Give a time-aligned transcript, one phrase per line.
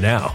[0.00, 0.34] now.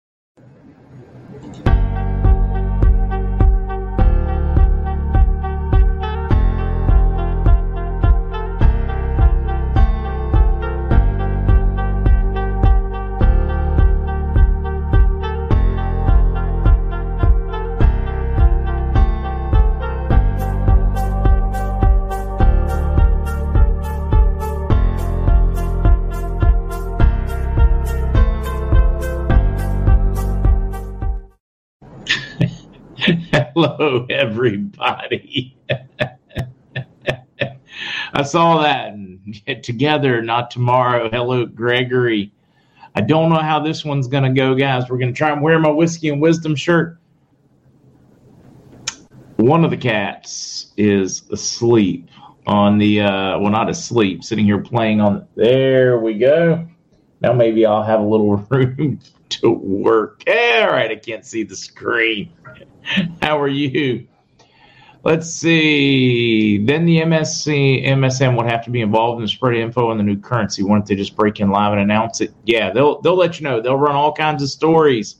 [33.77, 35.57] Hello, everybody.
[38.13, 41.09] I saw that and together, not tomorrow.
[41.09, 42.33] Hello, Gregory.
[42.95, 44.89] I don't know how this one's going to go, guys.
[44.89, 46.97] We're going to try and wear my whiskey and wisdom shirt.
[49.37, 52.09] One of the cats is asleep
[52.47, 55.25] on the, uh, well, not asleep, sitting here playing on.
[55.35, 56.67] There we go.
[57.21, 58.99] Now maybe I'll have a little room
[59.41, 60.23] to work.
[60.27, 62.31] All right, I can't see the screen.
[63.21, 64.07] How are you?
[65.03, 66.63] Let's see.
[66.63, 69.97] Then the MSC MSM would have to be involved in the spread of info on
[69.97, 70.61] the new currency.
[70.61, 72.33] Wouldn't they just break in live and announce it?
[72.45, 73.61] Yeah, they'll they'll let you know.
[73.61, 75.15] They'll run all kinds of stories.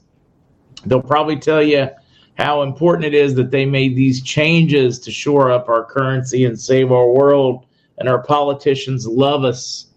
[0.86, 1.90] They'll probably tell you
[2.36, 6.60] how important it is that they made these changes to shore up our currency and
[6.60, 7.66] save our world.
[7.98, 9.88] And our politicians love us,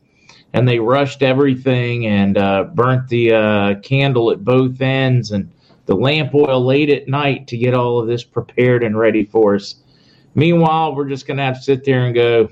[0.54, 5.52] and they rushed everything and uh, burnt the uh, candle at both ends and
[5.86, 9.56] the lamp oil late at night to get all of this prepared and ready for
[9.56, 9.74] us.
[10.36, 12.48] Meanwhile, we're just going to have to sit there and go,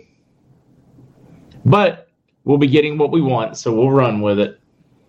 [1.64, 2.08] but
[2.44, 4.60] we'll be getting what we want, so we'll run with it.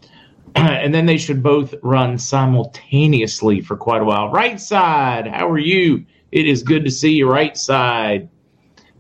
[0.56, 4.30] and then they should both run simultaneously for quite a while.
[4.30, 6.06] Right side, how are you?
[6.32, 8.30] It is good to see you, right side.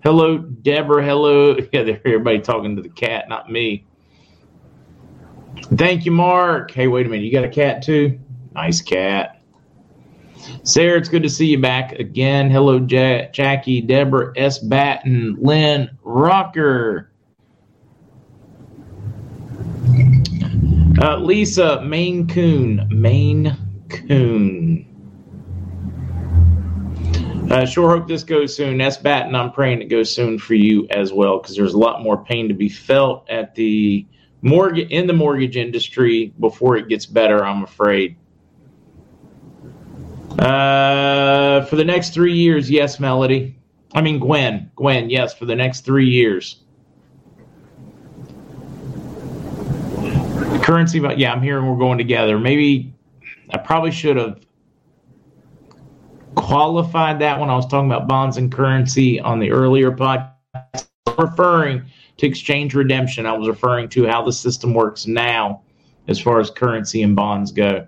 [0.03, 1.03] Hello, Deborah.
[1.03, 1.55] Hello.
[1.71, 3.85] Yeah, everybody talking to the cat, not me.
[5.75, 6.71] Thank you, Mark.
[6.71, 7.23] Hey, wait a minute.
[7.23, 8.19] You got a cat too?
[8.53, 9.41] Nice cat.
[10.63, 12.51] Sarah, it's good to see you back again.
[12.51, 14.59] Hello, Jackie, Deborah, S.
[14.59, 17.09] Batten, Lynn, Rocker.
[21.01, 23.57] Uh, Lisa, Maine Coon, Maine
[23.89, 24.92] Coon.
[27.53, 28.79] Uh, sure hope this goes soon.
[28.79, 29.03] That's S.
[29.03, 32.17] Batten, I'm praying it goes soon for you as well because there's a lot more
[32.17, 34.07] pain to be felt at the
[34.41, 37.45] mortgage in the mortgage industry before it gets better.
[37.45, 38.15] I'm afraid.
[40.39, 43.55] Uh, for the next three years, yes, Melody.
[43.93, 44.71] I mean, Gwen.
[44.75, 46.63] Gwen, yes, for the next three years.
[50.63, 52.39] Currency, but yeah, I'm hearing we're going together.
[52.39, 52.95] Maybe
[53.51, 54.43] I probably should have
[56.35, 60.31] qualified that when I was talking about bonds and currency on the earlier podcast.
[61.17, 61.83] Referring
[62.17, 65.61] to exchange redemption, I was referring to how the system works now
[66.07, 67.87] as far as currency and bonds go.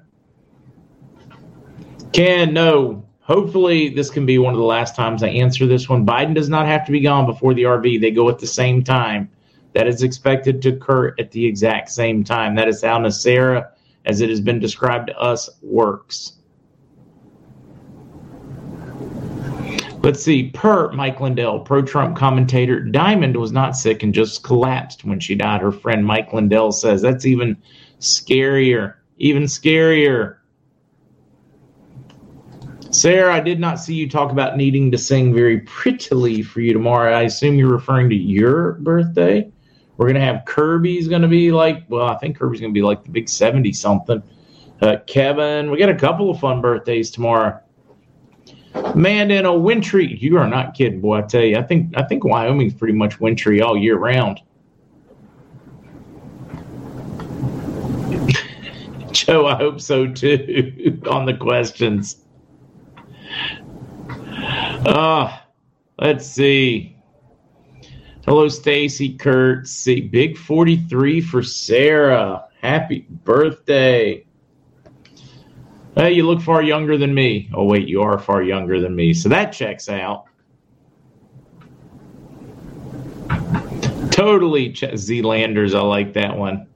[2.13, 3.03] Ken, no.
[3.21, 6.05] Hopefully, this can be one of the last times I answer this one.
[6.05, 7.99] Biden does not have to be gone before the RV.
[7.99, 9.29] They go at the same time.
[9.73, 12.55] That is expected to occur at the exact same time.
[12.55, 13.67] That is how NESARA,
[14.05, 16.33] as it has been described to us, works.
[20.05, 20.51] Let's see.
[20.51, 25.33] Per Mike Lindell, pro Trump commentator, Diamond was not sick and just collapsed when she
[25.33, 25.61] died.
[25.61, 27.57] Her friend Mike Lindell says that's even
[27.99, 28.97] scarier.
[29.17, 30.35] Even scarier.
[32.91, 36.71] Sarah, I did not see you talk about needing to sing very prettily for you
[36.71, 37.11] tomorrow.
[37.11, 39.51] I assume you're referring to your birthday.
[39.97, 43.09] We're gonna have Kirby's gonna be like, well, I think Kirby's gonna be like the
[43.09, 44.21] big seventy something.
[44.83, 47.59] Uh, Kevin, we got a couple of fun birthdays tomorrow.
[48.95, 51.17] Man, in a wintry, you are not kidding, boy.
[51.17, 54.41] I tell you, I think I think Wyoming's pretty much wintry all year round.
[59.11, 61.01] Joe, I hope so too.
[61.09, 62.17] on the questions.
[64.85, 65.37] Uh,
[65.97, 66.95] let's see.
[68.25, 69.67] Hello, Stacy, Kurt.
[69.67, 72.45] See, big 43 for Sarah.
[72.61, 74.24] Happy birthday.
[75.95, 77.49] Hey, you look far younger than me.
[77.53, 79.13] Oh, wait, you are far younger than me.
[79.13, 80.25] So that checks out.
[84.11, 84.73] Totally,
[85.21, 85.73] Landers.
[85.73, 86.67] I like that one.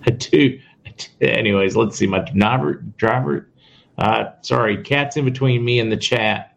[0.06, 0.60] I do,
[1.20, 2.06] anyways, let's see.
[2.06, 3.50] My driver, driver,
[3.98, 6.56] uh, sorry, cat's in between me and the chat.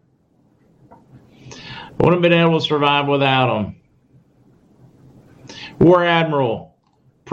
[1.99, 3.75] Wouldn't have been able to survive without them.
[5.79, 6.72] War Admiral,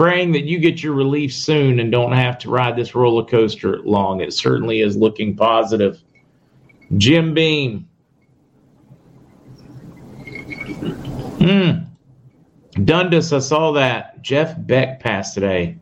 [0.01, 3.77] praying that you get your relief soon and don't have to ride this roller coaster
[3.83, 4.19] long.
[4.19, 6.01] It certainly is looking positive.
[6.97, 7.87] Jim Beam.
[11.37, 11.71] Hmm.
[12.83, 14.19] Dundas, I saw that.
[14.23, 15.77] Jeff Beck passed today.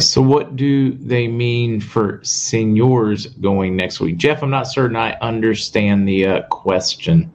[0.00, 4.16] So, what do they mean for seniors going next week?
[4.16, 7.32] Jeff, I'm not certain I understand the uh, question.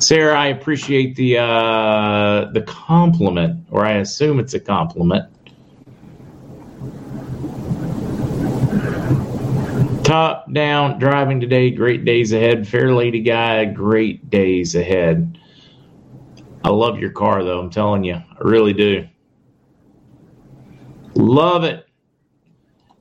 [0.00, 5.26] Sarah, I appreciate the uh, the compliment, or I assume it's a compliment.
[10.02, 12.66] Top down driving today, great days ahead.
[12.66, 15.38] Fair lady guy, great days ahead.
[16.64, 19.06] I love your car though, I'm telling you, I really do.
[21.14, 21.86] Love it.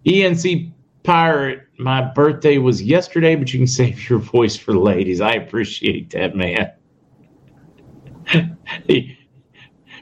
[0.06, 0.72] ENC
[1.04, 5.22] Pirate, my birthday was yesterday, but you can save your voice for ladies.
[5.22, 6.74] I appreciate that, man.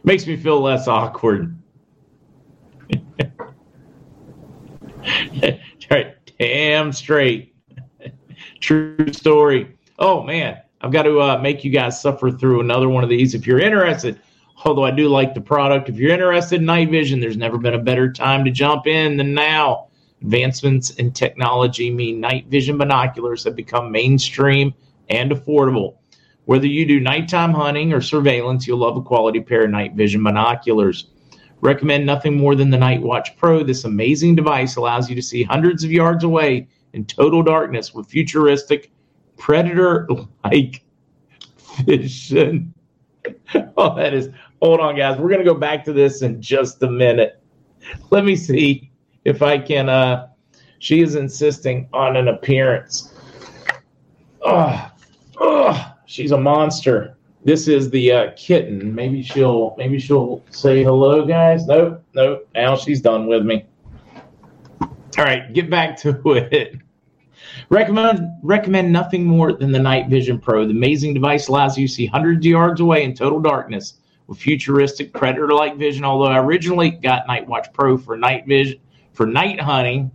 [0.04, 1.58] Makes me feel less awkward.
[5.92, 7.56] right, damn straight.
[8.60, 9.76] True story.
[10.00, 13.34] Oh man, I've got to uh, make you guys suffer through another one of these.
[13.34, 14.20] If you're interested,
[14.66, 15.90] although I do like the product.
[15.90, 19.18] If you're interested in night vision, there's never been a better time to jump in
[19.18, 19.88] than now.
[20.22, 24.74] Advancements in technology mean night vision binoculars have become mainstream
[25.10, 25.98] and affordable.
[26.48, 30.24] Whether you do nighttime hunting or surveillance, you'll love a quality pair of night vision
[30.24, 31.12] binoculars.
[31.62, 33.64] Recommend nothing more than the Night Watch Pro.
[33.64, 38.08] This amazing device allows you to see hundreds of yards away in total darkness with
[38.08, 38.92] futuristic
[39.38, 40.08] predator
[40.44, 40.84] like
[41.86, 42.74] vision.
[43.78, 44.30] oh, that is
[44.62, 45.20] Hold on, guys.
[45.20, 47.40] We're going to go back to this in just a minute.
[48.10, 48.90] Let me see
[49.24, 49.88] if I can.
[49.88, 50.30] Uh,
[50.80, 53.14] she is insisting on an appearance.
[54.42, 54.92] Oh,
[55.40, 57.16] oh, she's a monster.
[57.44, 58.94] This is the uh, kitten.
[58.96, 61.68] Maybe she'll maybe she'll say hello, guys.
[61.68, 62.48] Nope, nope.
[62.56, 63.66] Now she's done with me.
[64.82, 66.20] All right, get back to
[66.52, 66.78] it.
[67.70, 70.66] Recommend recommend nothing more than the Night Vision Pro.
[70.66, 73.96] The amazing device allows you to see hundreds of yards away in total darkness
[74.26, 76.04] with futuristic predator-like vision.
[76.04, 78.80] Although I originally got Night Watch Pro for night vision
[79.14, 80.12] for night hunting,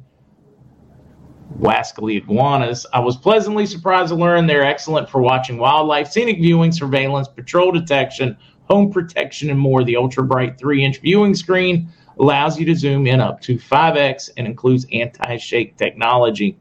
[1.59, 6.73] wascally iguanas, I was pleasantly surprised to learn they're excellent for watching wildlife, scenic viewing,
[6.73, 9.85] surveillance, patrol detection, home protection, and more.
[9.85, 14.47] The ultra bright three-inch viewing screen allows you to zoom in up to 5x and
[14.47, 16.59] includes anti-shake technology.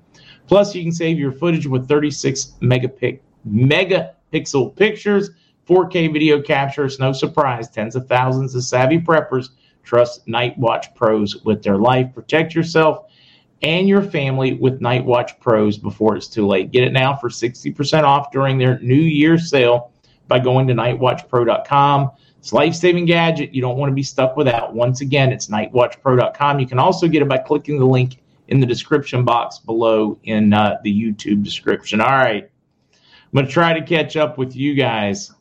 [0.47, 5.31] Plus, you can save your footage with 36 megapic- megapixel pictures
[5.67, 6.85] 4K video capture.
[6.85, 7.69] It's no surprise.
[7.69, 9.49] Tens of thousands of savvy preppers
[9.83, 12.13] trust Night Watch Pros with their life.
[12.13, 13.05] Protect yourself
[13.61, 16.71] and your family with Night Watch Pros before it's too late.
[16.71, 19.91] Get it now for 60% off during their New Year sale
[20.27, 22.11] by going to nightwatchpro.com.
[22.39, 24.73] It's life-saving gadget you don't want to be stuck without.
[24.73, 26.59] Once again, it's nightwatchpro.com.
[26.59, 30.53] You can also get it by clicking the link in the description box below in
[30.53, 32.01] uh, the YouTube description.
[32.01, 32.49] All right.
[32.93, 35.31] I'm going to try to catch up with you guys.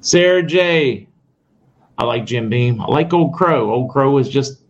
[0.00, 1.08] Sarah J.
[1.96, 2.80] I like Jim Beam.
[2.80, 3.70] I like Old Crow.
[3.70, 4.62] Old Crow is just,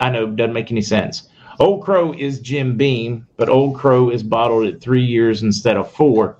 [0.00, 1.28] I know, doesn't make any sense.
[1.60, 5.90] Old Crow is Jim Beam, but Old Crow is bottled at three years instead of
[5.92, 6.38] four.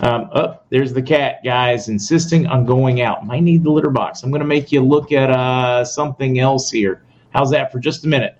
[0.00, 3.26] Um, oh, there's the cat, guys, insisting on going out.
[3.26, 4.22] Might need the litter box.
[4.22, 7.02] I'm going to make you look at uh, something else here.
[7.30, 8.38] How's that for just a minute?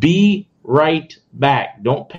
[0.00, 1.80] Be right back.
[1.82, 2.12] Don't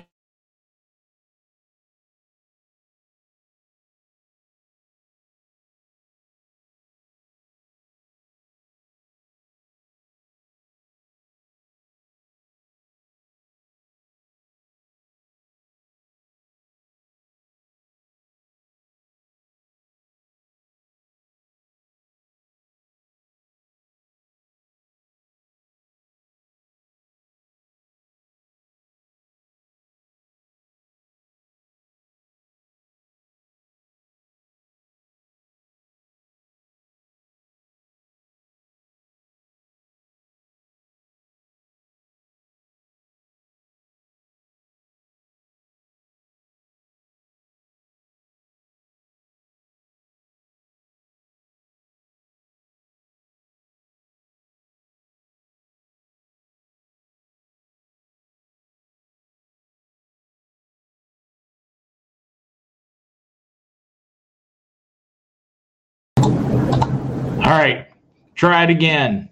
[67.48, 67.86] All right,
[68.34, 69.30] try it again.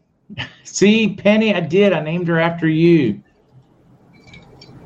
[0.64, 1.92] See, Penny, I did.
[1.92, 3.23] I named her after you.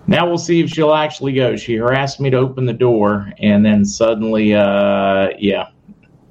[0.08, 1.54] Now we'll see if she'll actually go.
[1.54, 5.68] She harassed me to open the door, and then suddenly, uh, yeah.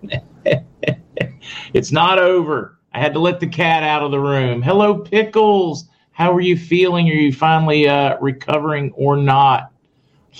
[1.74, 2.78] it's not over.
[2.92, 4.62] I had to let the cat out of the room.
[4.62, 5.86] Hello, Pickles.
[6.12, 7.10] How are you feeling?
[7.10, 9.72] Are you finally uh, recovering or not?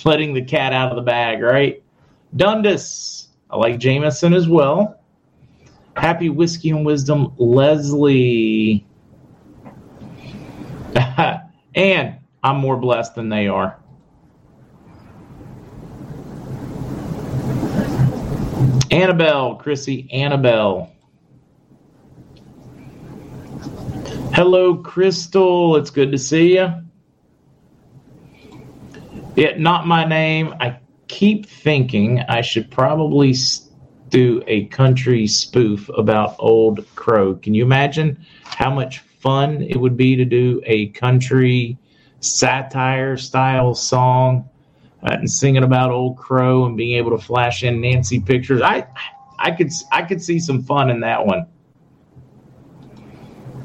[0.04, 1.82] Letting the cat out of the bag, right?
[2.36, 3.28] Dundas.
[3.48, 4.99] I like Jameson as well.
[6.00, 8.86] Happy Whiskey and Wisdom, Leslie.
[11.74, 13.78] and I'm more blessed than they are.
[18.90, 20.90] Annabelle, Chrissy, Annabelle.
[24.32, 25.76] Hello, Crystal.
[25.76, 26.72] It's good to see you.
[29.36, 30.54] Yeah, not my name.
[30.60, 30.78] I
[31.08, 33.34] keep thinking I should probably
[34.10, 37.34] do a country spoof about Old Crow.
[37.34, 41.78] Can you imagine how much fun it would be to do a country
[42.20, 44.48] satire style song
[45.02, 48.60] uh, and singing about Old Crow and being able to flash in Nancy pictures.
[48.62, 48.86] I
[49.38, 51.46] I could I could see some fun in that one.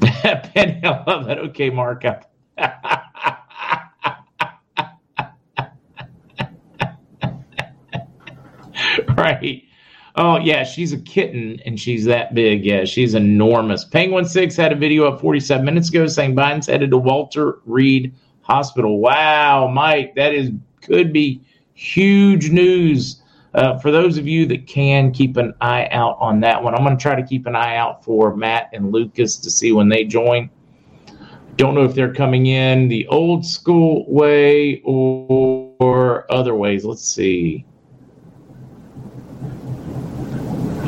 [0.00, 1.38] Penny, I love that.
[1.38, 2.04] Okay, Mark.
[9.16, 9.62] right.
[10.18, 12.64] Oh yeah, she's a kitten and she's that big.
[12.64, 13.84] Yeah, she's enormous.
[13.84, 18.14] Penguin Six had a video up 47 minutes ago saying Biden's headed to Walter Reed
[18.40, 18.98] Hospital.
[18.98, 21.42] Wow, Mike, that is could be
[21.74, 23.22] huge news.
[23.52, 26.84] Uh, for those of you that can keep an eye out on that one, I'm
[26.84, 29.88] going to try to keep an eye out for Matt and Lucas to see when
[29.88, 30.50] they join.
[31.56, 36.84] Don't know if they're coming in the old school way or, or other ways.
[36.84, 37.64] Let's see.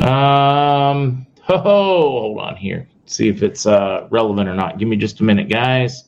[0.09, 2.89] Um, oh, hold on here.
[3.05, 4.79] See if it's uh, relevant or not.
[4.79, 6.05] Give me just a minute, guys.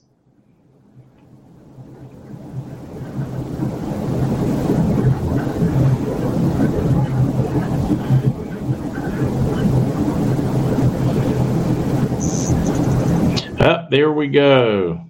[13.60, 15.06] Oh, there we go.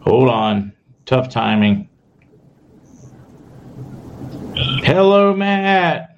[0.00, 0.72] Hold on.
[1.06, 1.88] Tough timing.
[4.82, 6.16] Hello, Matt.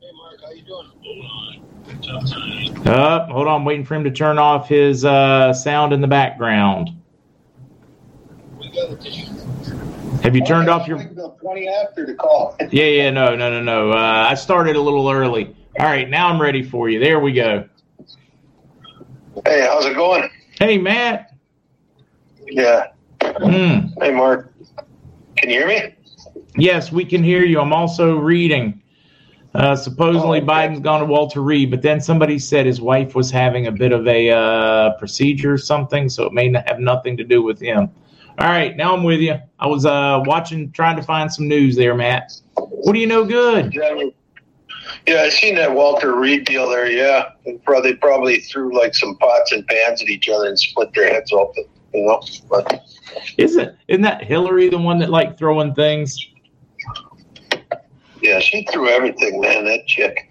[0.00, 0.88] Hey, Mark, how you doing?
[1.02, 1.62] Hold on.
[1.84, 1.97] Tough timing.
[2.86, 3.64] Uh, hold on.
[3.64, 6.90] Waiting for him to turn off his uh, sound in the background.
[8.58, 9.00] We got it.
[9.00, 9.26] Did you?
[10.22, 11.02] Have you turned off your?
[11.02, 12.56] 20 after the call.
[12.70, 13.92] Yeah, yeah, no, no, no, no.
[13.92, 15.54] Uh, I started a little early.
[15.78, 16.98] All right, now I'm ready for you.
[16.98, 17.68] There we go.
[19.46, 20.28] Hey, how's it going?
[20.58, 21.34] Hey, Matt.
[22.46, 22.88] Yeah.
[23.22, 23.88] Hmm.
[24.00, 24.52] Hey, Mark.
[25.36, 25.94] Can you hear me?
[26.56, 27.60] Yes, we can hear you.
[27.60, 28.82] I'm also reading.
[29.58, 30.46] Uh, supposedly Oh, okay.
[30.46, 33.90] Biden's gone to Walter Reed, but then somebody said his wife was having a bit
[33.90, 37.60] of a uh, procedure or something, so it may not have nothing to do with
[37.60, 37.90] him.
[38.38, 39.34] All right, now I'm with you.
[39.58, 42.40] I was uh, watching, trying to find some news there, Matt.
[42.54, 43.74] What do you know good?
[43.74, 45.22] Yeah.
[45.22, 46.88] I seen that Walter Reed deal there.
[46.88, 50.94] Yeah, they probably probably threw like some pots and pans at each other and split
[50.94, 51.64] their heads open.
[51.92, 52.84] You know, but
[53.38, 56.16] Isn't isn't that Hillary the one that like throwing things?
[58.28, 59.64] Yeah, she threw everything, man.
[59.64, 60.28] That chick.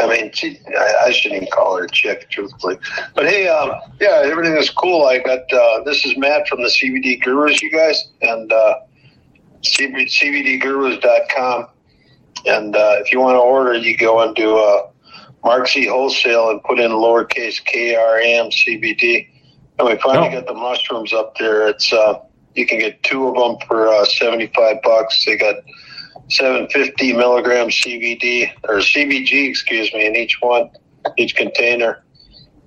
[0.00, 0.58] I mean, she.
[0.76, 2.78] I, I shouldn't even call her a chick, truthfully.
[3.14, 5.06] But hey, um, yeah, everything is cool.
[5.06, 8.74] I got uh, this is Matt from the CBD Gurus, you guys, and uh,
[9.62, 10.06] CB,
[10.62, 11.68] CBDGurus.com.
[12.46, 14.90] And uh, if you want to order, you go into uh,
[15.44, 19.28] Mark C Wholesale and put in lowercase k r a m CBD.
[19.78, 20.32] And we finally Oh.
[20.32, 21.66] got the mushrooms up there.
[21.68, 22.20] It's uh,
[22.54, 25.24] you can get two of them for uh, seventy five bucks.
[25.24, 25.56] They got
[26.28, 30.70] seven fifty milligrams CBD or CBG, excuse me, in each one,
[31.16, 32.02] each container.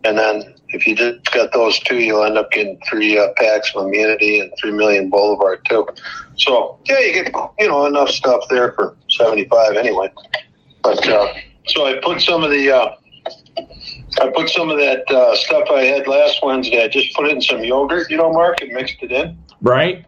[0.03, 3.71] And then if you just got those two, you'll end up getting three uh, packs
[3.75, 5.87] of Immunity and three million Boulevard too.
[6.37, 10.11] So yeah, you get you know enough stuff there for seventy five anyway.
[10.81, 11.33] But uh,
[11.67, 12.95] so I put some of the uh,
[14.19, 16.83] I put some of that uh, stuff I had last Wednesday.
[16.83, 19.37] I just put it in some yogurt, you know, Mark, and mixed it in.
[19.61, 20.05] Right?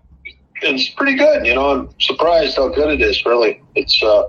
[0.66, 1.46] It's pretty good.
[1.46, 3.26] You know, I'm surprised how good it is.
[3.26, 4.24] Really, it's uh,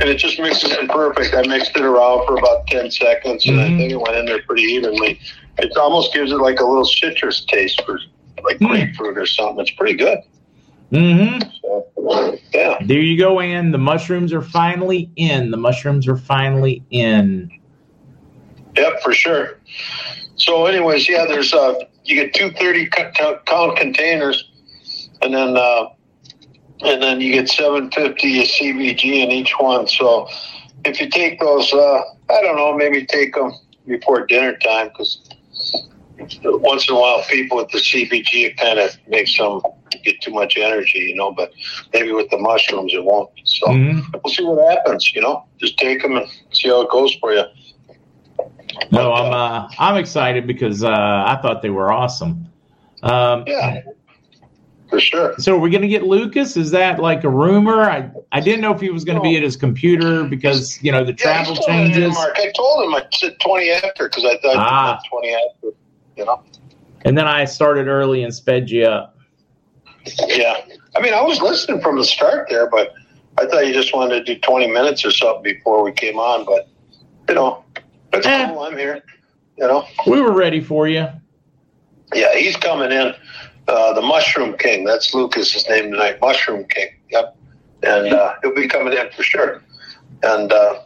[0.00, 1.34] and it just mixes in perfect.
[1.34, 3.76] I mixed it around for about ten seconds, and I Mhm.
[3.78, 5.18] think it went in there pretty evenly.
[5.58, 7.98] It almost gives it like a little citrus taste for
[8.44, 8.66] like Hmm.
[8.68, 9.60] grapefruit or something.
[9.60, 10.18] It's pretty good.
[10.92, 11.40] Mm-hmm.
[11.62, 12.76] So, yeah.
[12.84, 13.70] There you go, Ann.
[13.70, 15.50] The mushrooms are finally in.
[15.50, 17.50] The mushrooms are finally in.
[18.76, 19.58] Yep, for sure.
[20.36, 24.50] So, anyways, yeah, there's uh, you get two thirty 30 count containers,
[25.22, 25.84] and then uh,
[26.84, 29.86] and then you get 750 CBG in each one.
[29.86, 30.28] So,
[30.84, 33.52] if you take those, uh, I don't know, maybe take them
[33.86, 35.18] before dinner time because
[36.44, 39.60] once in a while people with the CBG it kind of makes them
[40.04, 41.32] get too much energy, you know.
[41.32, 41.52] But
[41.92, 43.30] maybe with the mushrooms it won't.
[43.44, 44.04] So Mhm.
[44.22, 45.14] we'll see what happens.
[45.14, 47.44] You know, just take them and see how it goes for you.
[48.90, 52.48] No, I'm uh, I'm excited because uh, I thought they were awesome.
[53.02, 53.80] Um, Yeah,
[54.92, 55.34] for sure.
[55.38, 56.54] So are we going to get Lucas?
[56.54, 57.80] Is that like a rumor?
[57.80, 60.92] I, I didn't know if he was going to be at his computer because you
[60.92, 64.08] know the Yeah, travel he's told me, changes, I told him I said twenty after
[64.08, 65.00] because I thought Ah.
[65.08, 65.68] twenty after.
[66.18, 66.42] You know.
[67.06, 69.16] and then I started early and sped you up.
[70.28, 70.60] Yeah.
[70.94, 72.92] I mean, I was listening from the start there, but
[73.38, 76.44] I thought you just wanted to do 20 minutes or something before we came on.
[76.44, 76.68] But,
[77.30, 77.64] you know,
[78.12, 78.46] that's Eh.
[78.48, 78.60] cool.
[78.60, 79.00] I'm here.
[79.56, 81.06] You know, We were ready for you.
[82.14, 83.14] yeah, he's coming in.
[83.68, 84.84] Uh, the Mushroom King.
[84.84, 86.20] That's Lucas's name tonight.
[86.20, 86.88] Mushroom King.
[87.10, 87.36] Yep.
[87.84, 89.62] And uh, he'll be coming in for sure.
[90.22, 90.82] And, uh,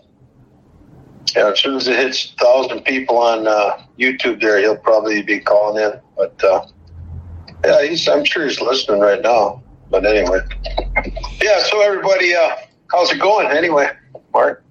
[1.35, 5.41] yeah, as soon as it hits 1,000 people on uh, YouTube there, he'll probably be
[5.41, 5.99] calling in.
[6.17, 6.67] But, uh,
[7.65, 9.63] yeah, he's, I'm sure he's listening right now.
[9.91, 10.41] But anyway,
[11.41, 11.63] yeah.
[11.65, 12.57] So everybody, uh,
[12.91, 13.47] how's it going?
[13.49, 13.89] Anyway,
[14.33, 14.65] Mark.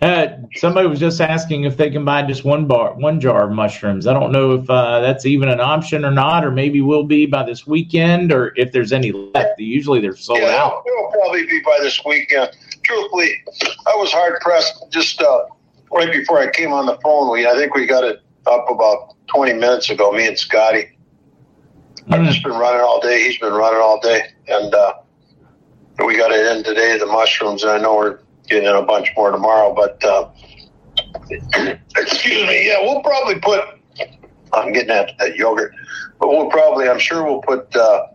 [0.00, 3.50] Uh, somebody was just asking if they can buy just one bar, one jar of
[3.50, 4.06] mushrooms.
[4.06, 7.26] I don't know if uh, that's even an option or not, or maybe will be
[7.26, 9.58] by this weekend, or if there's any left.
[9.58, 10.84] Usually they're sold yeah, out.
[10.86, 12.50] it'll probably be by this weekend.
[12.84, 13.32] Truthfully,
[13.88, 15.46] I was hard pressed just uh,
[15.92, 17.32] right before I came on the phone.
[17.32, 20.12] We, I think we got it up about 20 minutes ago.
[20.12, 20.96] Me and Scotty.
[22.10, 23.24] I've just been running all day.
[23.24, 24.94] He's been running all day, and uh,
[26.06, 26.96] we got it in today.
[26.96, 29.74] The mushrooms, and I know we're getting in a bunch more tomorrow.
[29.74, 30.30] But uh,
[31.96, 33.60] excuse me, yeah, we'll probably put.
[34.52, 35.74] I'm getting at that yogurt,
[36.18, 36.88] but we'll probably.
[36.88, 38.06] I'm sure we'll put uh,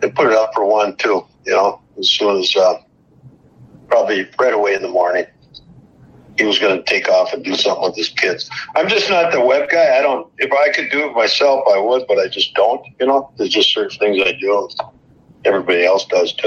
[0.00, 1.26] put it up for one too.
[1.44, 2.74] You know, as soon as uh,
[3.88, 5.26] probably right away in the morning.
[6.38, 8.48] He was going to take off and do something with his kids.
[8.74, 9.98] I'm just not the web guy.
[9.98, 10.32] I don't.
[10.38, 12.82] If I could do it myself, I would, but I just don't.
[12.98, 14.68] You know, there's just certain things I do.
[15.44, 16.46] Everybody else does too.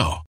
[0.01, 0.30] now.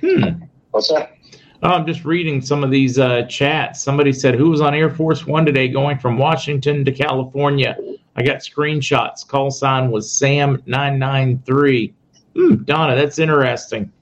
[0.00, 0.44] hmm.
[0.70, 1.14] What's that?
[1.62, 3.82] Oh, I'm just reading some of these uh, chats.
[3.82, 7.76] Somebody said, Who was on Air Force One today going from Washington to California?
[8.14, 9.26] I got screenshots.
[9.26, 11.92] Call sign was Sam993.
[12.36, 13.92] Hmm, Donna, that's interesting.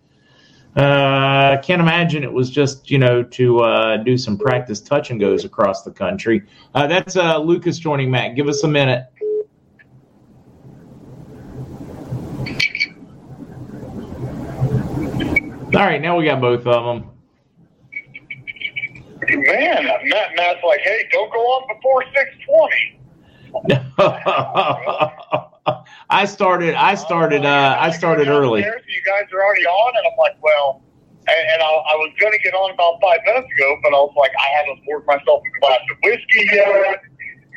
[0.77, 5.11] Uh, I can't imagine it was just, you know, to uh, do some practice touch
[5.11, 6.43] and goes across the country.
[6.75, 8.37] Uh, that's uh, Lucas joining Matt.
[8.37, 9.07] Give us a minute.
[15.77, 17.11] All right, now we got both of them.
[19.29, 22.99] Man, Matt, Matt's like, hey, don't go on before 620.
[26.09, 26.75] I started.
[26.77, 27.45] I started.
[27.45, 28.62] Uh, I started early.
[28.62, 30.81] So you guys are already on, and I'm like, well,
[31.29, 33.99] and, and I, I was going to get on about five minutes ago, but I
[34.01, 37.03] was like, I haven't poured myself a glass of whiskey yet.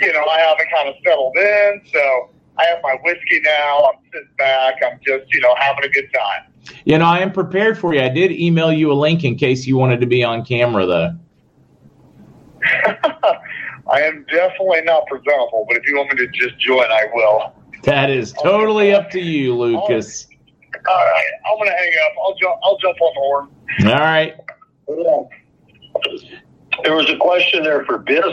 [0.02, 3.86] You know, I haven't kind of settled in, so I have my whiskey now.
[3.86, 4.76] I'm sitting back.
[4.86, 6.76] I'm just, you know, having a good time.
[6.84, 8.02] You know, I am prepared for you.
[8.02, 11.16] I did email you a link in case you wanted to be on camera, though.
[13.92, 17.54] I am definitely not presentable, but if you want me to just join, I will.
[17.84, 20.28] That is totally up to you, Lucas.
[20.88, 22.12] All right, I'm gonna hang up.
[22.24, 22.60] I'll jump.
[22.64, 23.50] I'll jump on the horn.
[23.94, 24.36] All right.
[26.84, 28.24] There was a question there for Biz.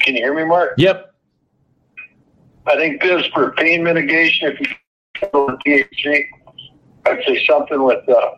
[0.00, 0.74] Can you hear me, Mark?
[0.76, 1.05] Yep.
[2.66, 4.52] I think this for pain mitigation.
[4.52, 4.66] If you
[5.18, 6.24] feel the THC,
[7.06, 8.30] I'd say something with uh,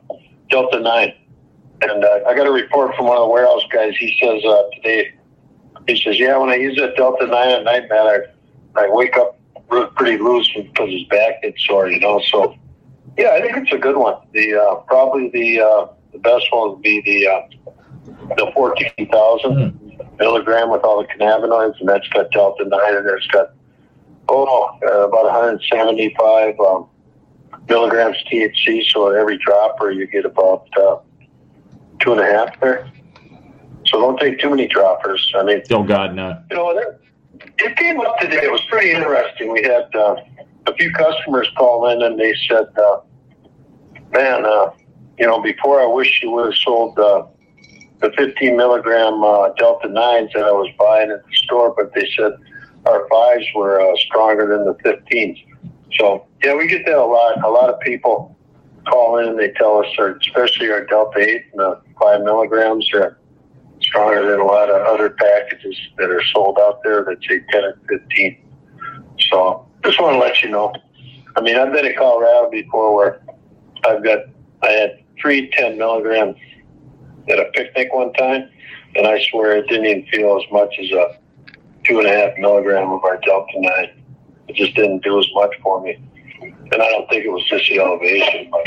[0.51, 1.15] Delta Nine.
[1.81, 3.95] And uh, I got a report from one of the warehouse guys.
[3.99, 5.15] He says uh, today,
[5.87, 8.19] he says, yeah, when I use that Delta Nine at night, man, I
[8.77, 9.39] I wake up
[9.97, 12.21] pretty loose because his back gets sore, you know.
[12.31, 12.57] So
[13.17, 14.17] yeah, I think it's a good one.
[14.33, 19.79] The uh, probably the uh, the best one would be the uh, the fourteen thousand
[20.19, 23.53] milligram with all the cannabinoids, and that's got Delta Nine, and there's got
[24.29, 26.89] oh uh, about one hundred seventy five um,
[27.69, 28.85] milligrams THC.
[28.91, 30.99] So at every dropper, you get about uh,
[32.01, 32.91] two and a half there.
[33.87, 35.33] So don't take too many droppers.
[35.37, 36.41] I mean, Oh God, no.
[36.51, 37.01] you know, that,
[37.59, 38.41] it came up today.
[38.43, 39.53] It was pretty interesting.
[39.53, 40.17] We had uh,
[40.67, 43.01] a few customers call in and they said, uh,
[44.13, 44.71] man, uh,
[45.19, 47.27] you know, before I wish you would have sold uh,
[48.01, 52.09] the 15 milligram uh, Delta 9s that I was buying at the store, but they
[52.17, 52.33] said
[52.89, 55.45] our fives were uh, stronger than the 15s.
[55.99, 57.43] So, yeah, we get that a lot.
[57.45, 58.37] A lot of people
[58.89, 62.93] call in and they tell us, our, especially our Delta 8 and the 5 milligrams,
[62.95, 63.19] are
[63.81, 67.65] stronger than a lot of other packages that are sold out there that say 10
[67.65, 68.45] and 15.
[69.31, 70.73] So just want to let you know.
[71.37, 73.21] I mean, I've been in Colorado before where
[73.87, 74.21] I've got,
[74.63, 76.37] I had three 10 milligrams
[77.29, 78.49] at a picnic one time,
[78.97, 81.19] and I swear it didn't even feel as much as a
[81.89, 84.03] two and a half milligram of our Delta 9.
[84.49, 85.99] It just didn't do as much for me.
[86.41, 88.67] And I don't think it was just the elevation, but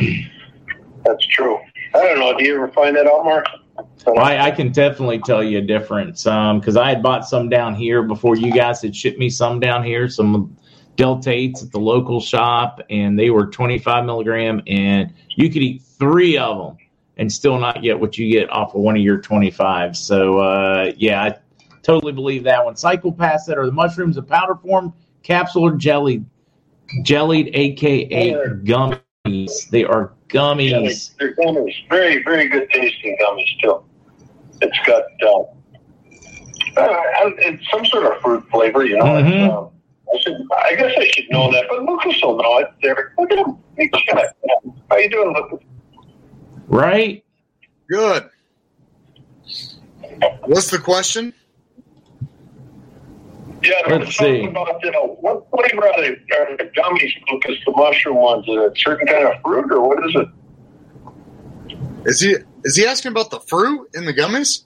[1.06, 1.60] that's true.
[1.94, 2.38] I don't know.
[2.38, 3.46] Do you ever find that out, Mark?
[4.18, 8.04] I, I can definitely tell you a difference because I had bought some down here
[8.04, 10.58] before you guys had shipped me some down here, some
[10.96, 15.82] Delta 8s at the local shop, and they were 25 milligram, and you could eat
[15.82, 16.78] three of them
[17.18, 19.96] and still not get what you get off of one of your 25.
[19.96, 21.38] So, uh, yeah,
[21.84, 22.76] totally believe that one.
[22.76, 26.26] Cycle Pass that are the mushrooms in powder form, capsule or jellied,
[27.04, 29.70] jellied, aka gummies.
[29.70, 31.15] They are gummies.
[31.17, 31.74] They're gummies.
[31.89, 33.84] Very, very good tasting gummies, too.
[34.62, 35.41] It's got uh,
[36.78, 39.06] uh, it's some sort of fruit flavor, you know.
[39.06, 39.28] Mhm.
[39.28, 39.72] It's, um,
[40.13, 42.67] I, should, I guess I should know that, but Lucas will know it.
[42.82, 43.13] There.
[43.17, 43.58] Look at him.
[43.78, 44.36] Hey, check.
[44.89, 45.65] How you doing, Lucas?
[46.67, 47.24] Right?
[47.89, 48.30] Good.
[50.46, 51.34] What's the question?
[53.63, 54.50] Yeah, there Let's was something see.
[54.50, 56.10] about you know what flavor are they?
[56.36, 57.58] Are the gummies, Lucas?
[57.65, 58.47] The mushroom ones?
[58.47, 60.28] Is it a certain kind of fruit, or what is it?
[62.06, 64.63] Is he is he asking about the fruit in the gummies?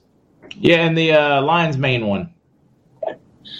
[0.58, 2.32] Yeah, and the uh, lion's mane one.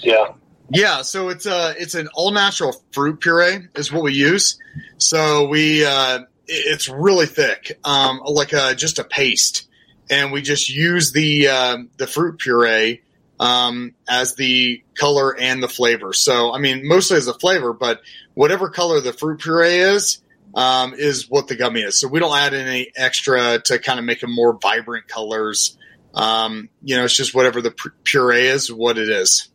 [0.03, 0.33] Yeah.
[0.70, 4.59] Yeah, so it's a it's an all natural fruit puree is what we use.
[4.99, 9.68] So we uh, it's really thick, um, like a, just a paste,
[10.11, 13.03] and we just use the uh, the fruit puree
[13.38, 16.12] um, as the color and the flavor.
[16.12, 18.01] So I mean, mostly as a flavor, but
[18.35, 20.22] whatever color the fruit puree is,
[20.55, 21.99] um, is what the gummy is.
[22.01, 25.77] So we don't add any extra to kind of make them more vibrant colors.
[26.14, 29.51] Um, you know, it's just whatever the puree is, what it is.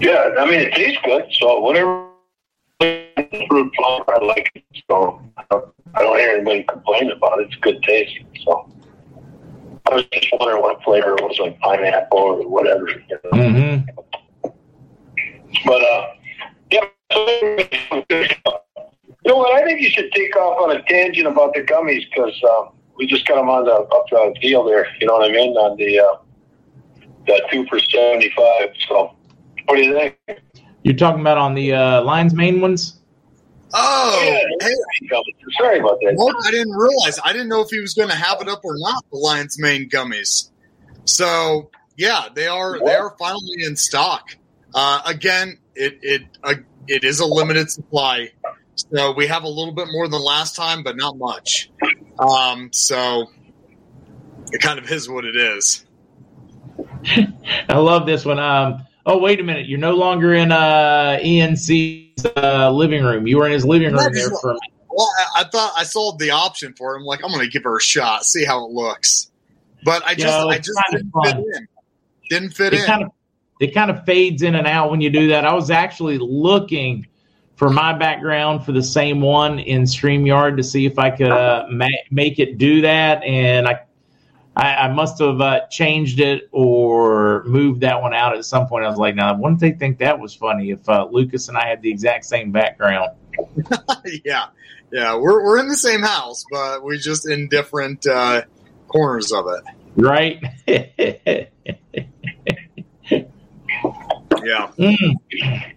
[0.00, 1.24] Yeah, I mean it tastes good.
[1.38, 2.08] So whatever
[2.80, 4.64] fruit flavor, I like it.
[4.90, 7.46] So I don't hear anybody complain about it.
[7.46, 8.18] It's good taste.
[8.44, 8.68] So
[9.92, 12.88] I was just wondering what flavor it was, like pineapple or whatever.
[12.88, 13.30] You know?
[13.32, 14.48] Mm-hmm.
[15.66, 16.14] But uh,
[16.70, 16.88] yeah.
[19.24, 19.54] You know what?
[19.54, 23.06] I think you should take off on a tangent about the gummies because um, we
[23.06, 24.86] just got them on the up the deal there.
[24.98, 25.54] You know what I mean?
[25.58, 26.16] On the uh,
[27.26, 28.70] the two for seventy five.
[28.88, 29.14] So,
[29.66, 30.18] what do you think?
[30.84, 32.98] You're talking about on the uh, Lion's Mane ones?
[33.74, 35.18] Oh, yeah, hey,
[35.58, 36.14] sorry about that.
[36.16, 37.18] Well, I didn't realize.
[37.24, 39.04] I didn't know if he was going to have it up or not.
[39.10, 40.50] The Lion's Mane gummies.
[41.04, 42.84] So yeah, they are what?
[42.84, 44.36] they are finally in stock.
[44.74, 46.54] Uh, again, it it uh,
[46.86, 48.30] it is a limited supply.
[48.74, 51.70] So we have a little bit more than last time, but not much.
[52.18, 53.26] Um, so
[54.50, 55.84] it kind of is what it is.
[57.68, 58.38] I love this one.
[58.38, 59.68] Um, oh, wait a minute.
[59.68, 61.18] You're no longer in uh,
[62.24, 63.26] ENC's uh, living room.
[63.26, 64.72] You were in his living room there for a minute.
[64.90, 67.02] Well, I, I thought I saw the option for him.
[67.04, 69.30] Like, I'm going to give her a shot, see how it looks.
[69.84, 71.68] But I just, you know, I just didn't fit in.
[72.30, 72.86] Didn't fit it in.
[72.86, 73.10] Kind of,
[73.60, 75.44] it kind of fades in and out when you do that.
[75.44, 77.06] I was actually looking
[77.56, 81.66] for my background for the same one in StreamYard to see if I could uh,
[81.70, 83.22] ma- make it do that.
[83.22, 83.80] And I,
[84.56, 88.84] I, I must have uh, changed it or moved that one out at some point.
[88.84, 91.66] I was like, now, wouldn't they think that was funny if uh, Lucas and I
[91.66, 93.10] had the exact same background?
[94.24, 94.46] yeah.
[94.92, 95.16] Yeah.
[95.16, 98.42] We're, we're in the same house, but we're just in different uh,
[98.88, 99.64] corners of it.
[99.96, 100.42] Right.
[100.66, 101.46] yeah.
[104.78, 105.72] Mm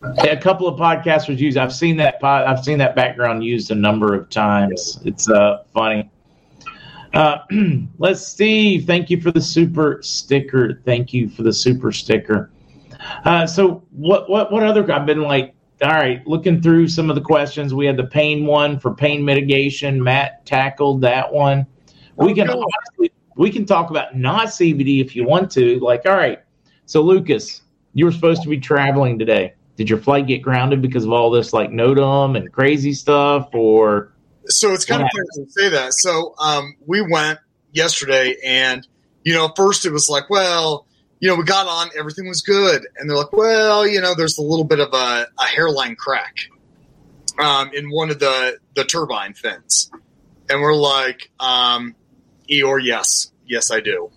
[0.00, 1.56] a couple of podcasters use.
[1.56, 2.22] I've seen that.
[2.22, 4.98] I've seen that background used a number of times.
[5.04, 6.10] It's uh, funny.
[7.14, 7.38] Uh,
[7.98, 8.80] let's see.
[8.80, 10.80] Thank you for the super sticker.
[10.84, 12.50] Thank you for the super sticker.
[13.24, 14.90] Uh, so what what what other?
[14.92, 17.74] I've been like, all right, looking through some of the questions.
[17.74, 20.02] We had the pain one for pain mitigation.
[20.02, 21.66] Matt tackled that one.
[22.16, 25.78] We can honestly, we can talk about not CBD if you want to.
[25.78, 26.40] Like, all right.
[26.86, 27.62] So Lucas,
[27.94, 31.30] you were supposed to be traveling today did your flight get grounded because of all
[31.30, 34.12] this like NOTAM and crazy stuff or
[34.48, 35.94] so it's kind of funny to say that.
[35.94, 37.38] So um, we went
[37.72, 38.86] yesterday and
[39.24, 40.86] you know first it was like well
[41.20, 42.86] you know we got on everything was good.
[42.96, 46.36] And they're like well you know there's a little bit of a, a hairline crack
[47.38, 49.90] um, in one of the the turbine fins.
[50.50, 51.94] And we're like um,
[52.48, 53.30] eeyore yes.
[53.46, 54.10] Yes i do.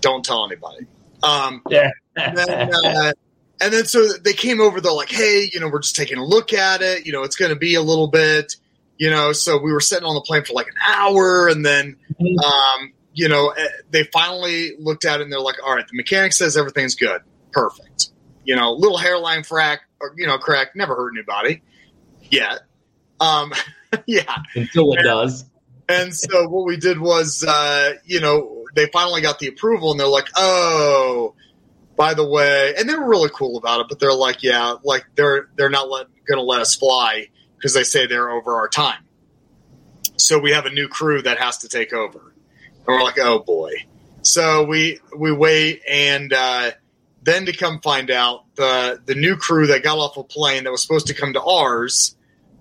[0.00, 0.86] Don't tell anybody.
[1.22, 1.90] Um, yeah.
[2.16, 3.12] and then, uh,
[3.60, 6.24] and then so they came over, they're like, hey, you know, we're just taking a
[6.24, 7.06] look at it.
[7.06, 8.56] You know, it's going to be a little bit,
[9.02, 11.48] you know, so we were sitting on the plane for like an hour.
[11.48, 12.38] And then, mm-hmm.
[12.38, 15.96] um, you know, eh, they finally looked at it and they're like, all right, the
[15.96, 17.20] mechanic says everything's good.
[17.50, 18.10] Perfect.
[18.44, 21.62] You know, little hairline crack, or, you know, crack, never hurt anybody
[22.30, 22.60] yet.
[23.18, 23.52] Um,
[24.06, 24.36] yeah.
[24.54, 25.46] Until it and, does.
[25.88, 29.98] And so what we did was, uh, you know, they finally got the approval and
[29.98, 31.34] they're like, oh,
[31.96, 35.06] by the way, and they were really cool about it, but they're like, yeah, like
[35.16, 37.26] they're they're not going to let us fly
[37.62, 39.04] because they say they're over our time.
[40.16, 43.38] So we have a new crew that has to take over, and we're like, oh
[43.38, 43.72] boy.
[44.22, 46.72] So we we wait, and uh,
[47.22, 50.72] then to come find out the the new crew that got off a plane that
[50.72, 52.16] was supposed to come to ours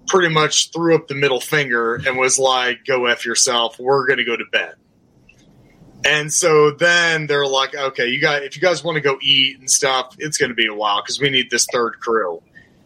[0.07, 3.79] pretty much threw up the middle finger and was like, "Go f yourself.
[3.79, 4.75] We're to go to bed."
[6.03, 9.59] And so then they're like, okay, you guys, if you guys want to go eat
[9.59, 12.41] and stuff, it's to be a while because we need this third crew.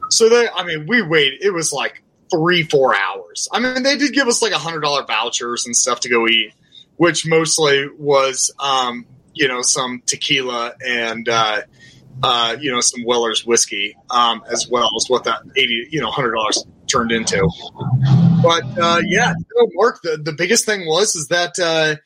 [0.09, 1.39] So they, I mean, we wait.
[1.41, 2.03] It was like
[2.35, 3.47] three, four hours.
[3.51, 6.27] I mean, they did give us like a hundred dollar vouchers and stuff to go
[6.27, 6.53] eat,
[6.97, 11.61] which mostly was, um, you know, some tequila and, uh,
[12.23, 16.09] uh, you know, some Weller's whiskey, um, as well as what that eighty, you know,
[16.11, 17.49] hundred dollars turned into.
[18.41, 19.33] But uh, yeah,
[19.73, 21.97] Mark, the the biggest thing was is that uh,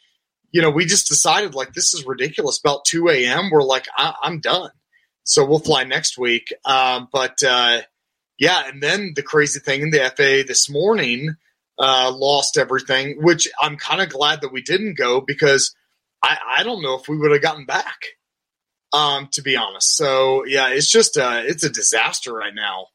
[0.51, 2.59] you know, we just decided like this is ridiculous.
[2.59, 4.71] About 2 a.m., we're like, I- am done.
[5.23, 6.53] So we'll fly next week.
[6.65, 7.81] Um, but uh,
[8.39, 11.35] yeah, and then the crazy thing in the FAA this morning
[11.77, 15.75] uh, lost everything, which I'm kind of glad that we didn't go because
[16.23, 17.99] I, I don't know if we would have gotten back.
[18.91, 22.87] Um, to be honest, so yeah, it's just uh, it's a disaster right now.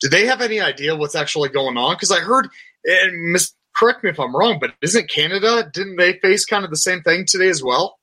[0.00, 1.94] Do they have any idea what's actually going on?
[1.94, 2.48] Because I heard,
[2.84, 5.70] and Miss correct me if I'm wrong, but isn't Canada?
[5.72, 7.99] Didn't they face kind of the same thing today as well?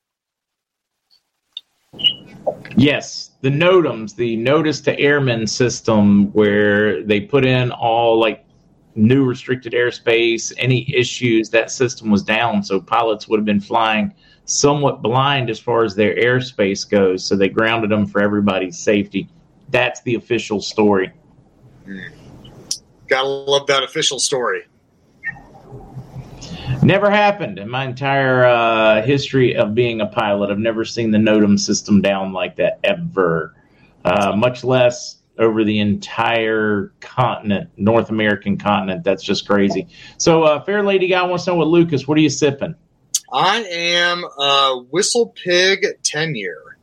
[2.76, 8.46] Yes, the NOTAMs, the Notice to Airmen system, where they put in all like
[8.96, 12.64] new restricted airspace, any issues, that system was down.
[12.64, 14.14] So pilots would have been flying
[14.46, 17.24] somewhat blind as far as their airspace goes.
[17.24, 19.30] So they grounded them for everybody's safety.
[19.70, 21.12] That's the official story.
[23.08, 24.64] Gotta love that official story.
[26.88, 30.50] Never happened in my entire uh, history of being a pilot.
[30.50, 33.54] I've never seen the NOTAM system down like that ever,
[34.06, 39.04] uh, much less over the entire continent, North American continent.
[39.04, 39.90] That's just crazy.
[40.18, 42.74] So, uh, Fair Lady Guy wants to know what Lucas, what are you sipping?
[43.34, 46.78] I am a Whistle Pig 10 year.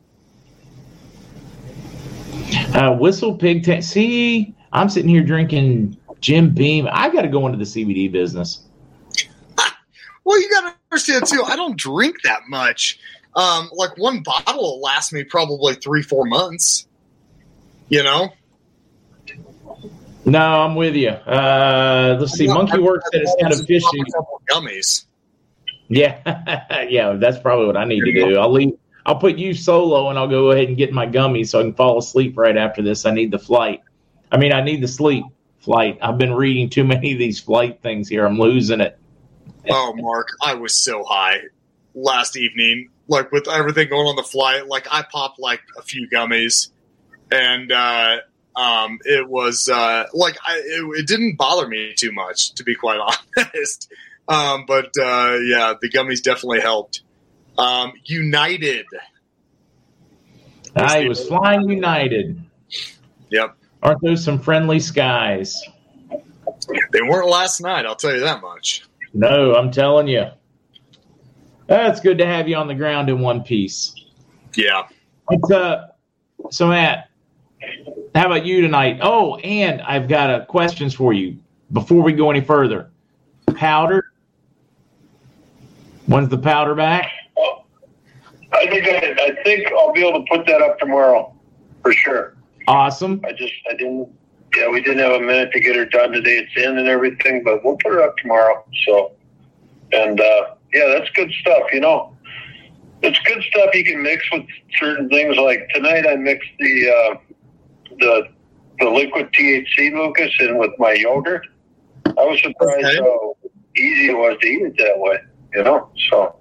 [2.75, 3.63] Uh, Whistle Pig.
[3.63, 6.87] Ten- See, I'm sitting here drinking Jim Beam.
[6.91, 8.64] I got to go into the CBD business.
[10.25, 11.43] Well, you got to understand too.
[11.45, 12.99] I don't drink that much.
[13.35, 16.87] Um, like one bottle will last me probably three, four months.
[17.87, 18.33] You know.
[20.25, 21.09] No, I'm with you.
[21.09, 22.47] Uh, let's see.
[22.47, 24.03] Monkey Works said it's kind of fishy.
[24.49, 25.05] Gummies.
[25.87, 28.37] Yeah, yeah, that's probably what I need to do.
[28.39, 28.73] I'll leave.
[29.05, 31.75] I'll put you solo, and I'll go ahead and get my gummies so I can
[31.75, 33.05] fall asleep right after this.
[33.05, 33.83] I need the flight.
[34.31, 35.25] I mean, I need the sleep
[35.59, 35.99] flight.
[36.01, 38.25] I've been reading too many of these flight things here.
[38.25, 38.97] I'm losing it.
[39.69, 41.39] Oh, Mark, I was so high
[41.93, 42.89] last evening.
[43.07, 46.69] Like with everything going on the flight, like I popped like a few gummies,
[47.31, 48.17] and uh,
[48.55, 52.75] um, it was uh, like I, it, it didn't bother me too much, to be
[52.75, 52.99] quite
[53.37, 53.91] honest.
[54.27, 57.01] Um, but uh, yeah, the gummies definitely helped.
[57.57, 58.87] Um, United.
[60.75, 62.41] I was flying United.
[63.29, 63.55] Yep.
[63.81, 65.61] Aren't those some friendly skies?
[66.91, 68.83] They weren't last night, I'll tell you that much.
[69.15, 70.25] No, I'm telling you.
[71.67, 73.95] That's good to have you on the ground in one piece.
[74.55, 74.83] Yeah.
[75.27, 75.87] But, uh,
[76.51, 77.09] so, Matt,
[78.13, 78.99] how about you tonight?
[79.01, 81.37] Oh, and I've got a questions for you
[81.71, 82.91] before we go any further.
[83.55, 84.11] Powder.
[86.07, 87.09] When's the powder back?
[88.53, 91.33] I think I, I think I'll be able to put that up tomorrow
[91.81, 92.35] for sure.
[92.67, 93.21] Awesome.
[93.25, 94.09] I just I didn't.
[94.57, 96.37] Yeah, we didn't have a minute to get her done today.
[96.47, 98.63] It's in and everything, but we'll put her up tomorrow.
[98.85, 99.11] So,
[99.91, 101.63] and uh, yeah, that's good stuff.
[101.73, 102.15] You know,
[103.01, 104.43] it's good stuff you can mix with
[104.79, 105.35] certain things.
[105.37, 107.33] Like tonight, I mixed the uh,
[107.99, 108.27] the
[108.79, 111.45] the liquid THC, Lucas, in with my yogurt.
[112.05, 112.97] I was surprised Okay.
[112.97, 113.35] how
[113.77, 115.17] easy it was to eat it that way.
[115.53, 116.35] You know, so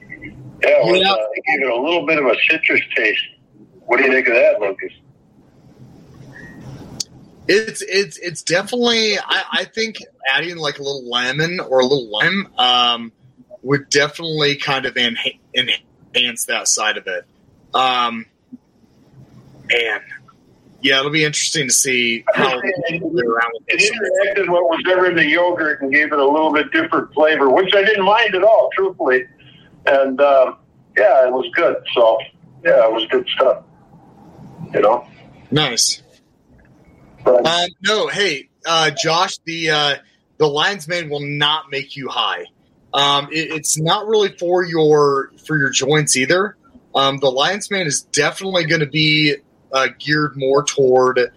[0.00, 1.10] yeah, it, was, Yeah.
[1.12, 3.22] uh, it gave it a little bit of a citrus taste.
[3.86, 4.92] What do you think of that, Lucas?
[7.52, 9.96] It's it's it's definitely I, I think
[10.32, 13.12] adding like a little lemon or a little lime um,
[13.62, 17.24] would definitely kind of enha- enhance that side of it.
[17.74, 18.26] Um,
[19.68, 20.00] man,
[20.80, 25.16] yeah, it'll be interesting to see how around with It interacted what was ever in
[25.16, 28.44] the yogurt and gave it a little bit different flavor, which I didn't mind at
[28.44, 29.24] all, truthfully.
[29.86, 30.58] And um,
[30.96, 31.76] yeah, it was good.
[31.94, 32.18] So
[32.64, 33.64] yeah, it was good stuff.
[34.72, 35.08] You know.
[35.50, 35.99] Nice.
[37.26, 39.94] Uh, no, hey, uh, Josh, the uh,
[40.38, 42.46] the lion's mane will not make you high.
[42.92, 46.56] Um, it, it's not really for your for your joints either.
[46.94, 49.36] Um, the lion's mane is definitely going to be
[49.72, 51.30] uh, geared more toward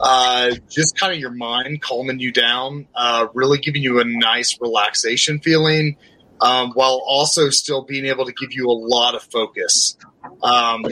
[0.00, 4.58] uh, just kind of your mind, calming you down, uh, really giving you a nice
[4.60, 5.96] relaxation feeling,
[6.40, 9.96] um, while also still being able to give you a lot of focus.
[10.42, 10.84] Um,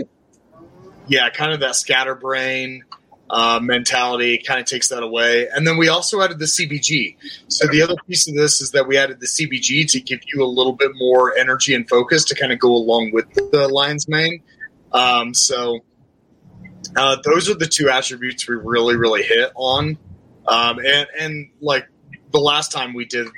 [1.08, 2.84] yeah, kind of that scatterbrain
[3.32, 5.48] uh, mentality kind of takes that away.
[5.48, 7.16] And then we also added the CBG.
[7.48, 10.44] So the other piece of this is that we added the CBG to give you
[10.44, 14.06] a little bit more energy and focus to kind of go along with the lion's
[14.06, 14.42] mane.
[14.92, 15.80] Um, so
[16.94, 19.96] uh, those are the two attributes we really, really hit on.
[20.46, 21.88] Um, and, and like
[22.32, 23.28] the last time we did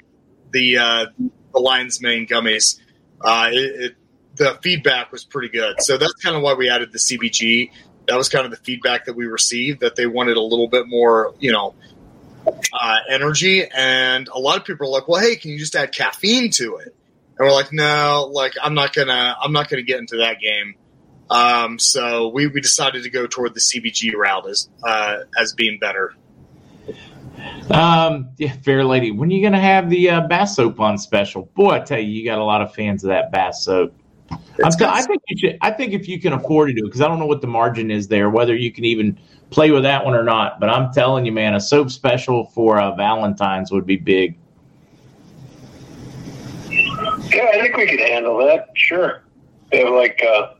[0.50, 1.06] the uh,
[1.52, 2.80] the lion's mane gummies,
[3.20, 3.96] uh, it, it,
[4.34, 5.76] the feedback was pretty good.
[5.82, 7.70] So that's kind of why we added the CBG
[8.06, 10.86] that was kind of the feedback that we received that they wanted a little bit
[10.86, 11.74] more, you know,
[12.72, 13.66] uh, energy.
[13.66, 16.76] And a lot of people are like, "Well, hey, can you just add caffeine to
[16.76, 16.94] it?"
[17.38, 20.74] And we're like, "No, like I'm not gonna, I'm not gonna get into that game."
[21.30, 25.78] Um, so we, we decided to go toward the CBG route as uh, as being
[25.78, 26.14] better.
[27.70, 29.10] Um, yeah, fair lady.
[29.10, 31.50] When are you gonna have the uh, bath soap on special?
[31.54, 33.94] Boy, I tell you, you got a lot of fans of that bath soap.
[34.30, 34.88] I'm It's t- good.
[34.88, 35.58] I think you should.
[35.60, 37.46] I think if you can afford to do it, because I don't know what the
[37.46, 39.18] margin is there, whether you can even
[39.50, 40.60] play with that one or not.
[40.60, 44.36] But I'm telling you, man, a soap special for uh, Valentine's would be big.
[46.70, 48.68] yeah, I think we could handle that.
[48.74, 49.22] Sure.
[49.72, 50.54] We have like uh,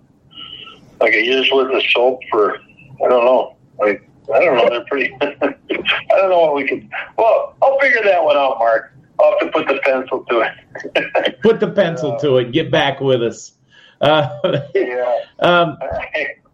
[1.01, 4.85] like a year's worth of soap for I don't know, like I don't know, they're
[4.87, 5.17] pretty.
[5.21, 6.89] I don't know what we could.
[7.19, 8.93] Well, I'll figure that one out, Mark.
[9.21, 11.41] I'll have to put the pencil to it.
[11.43, 12.53] put the pencil to it.
[12.53, 13.53] Get back with us.
[14.01, 15.19] Uh, yeah.
[15.41, 15.79] Um,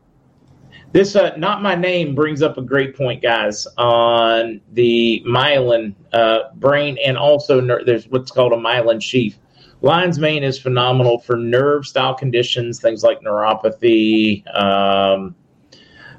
[0.93, 6.53] this uh, not my name brings up a great point, guys, on the myelin uh,
[6.55, 9.39] brain and also ner- there's what's called a myelin sheath.
[9.83, 15.35] Lion's mane is phenomenal for nerve style conditions, things like neuropathy, um,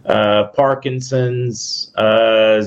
[0.06, 2.66] uh, Parkinson's, uh,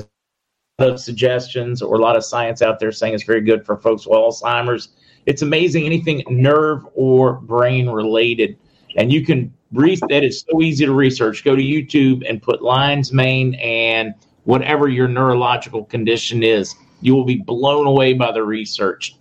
[0.79, 4.05] of suggestions or a lot of science out there saying it's very good for folks
[4.05, 4.89] with Alzheimer's.
[5.25, 8.57] It's amazing anything nerve or brain related.
[8.95, 11.43] And you can read that is so easy to research.
[11.43, 14.13] Go to YouTube and put lion's mane and
[14.43, 16.75] whatever your neurological condition is.
[17.01, 19.15] You will be blown away by the research.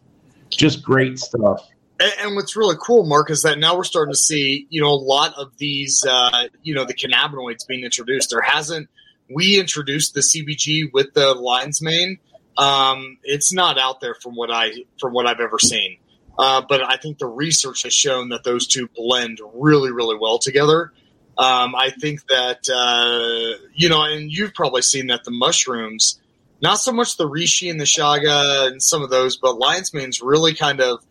[0.51, 1.69] Just great stuff.
[2.01, 4.91] And, and, what's really cool, Mark, is that now we're starting to see, you know,
[4.91, 8.31] a lot of these, uh, you know, the cannabinoids being introduced.
[8.31, 8.89] There hasn't,
[9.33, 12.19] we introduced the CBG with the lion's mane.
[12.57, 15.99] Um, it's not out there from what I, from what I've ever seen.
[16.39, 20.39] Uh, but I think the research has shown that those two blend really, really well
[20.39, 20.93] together.
[21.37, 26.21] Um, I think that, uh, you know, and you've probably seen that the mushrooms,
[26.61, 30.21] not so much the reishi and the chaga and some of those, but lion's mane's
[30.21, 31.05] really kind of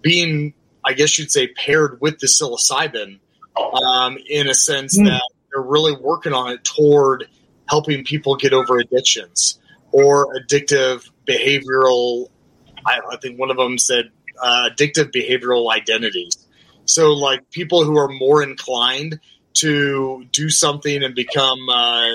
[0.00, 3.20] being, I guess you'd say, paired with the psilocybin
[3.56, 5.04] um, in a sense mm.
[5.04, 7.26] that they're really working on it toward
[7.68, 9.58] helping people get over addictions
[9.92, 12.28] or addictive behavioral.
[12.84, 14.10] I, I think one of them said
[14.40, 16.46] uh, addictive behavioral identities.
[16.84, 19.20] So, like people who are more inclined
[19.54, 22.08] to do something and become, uh,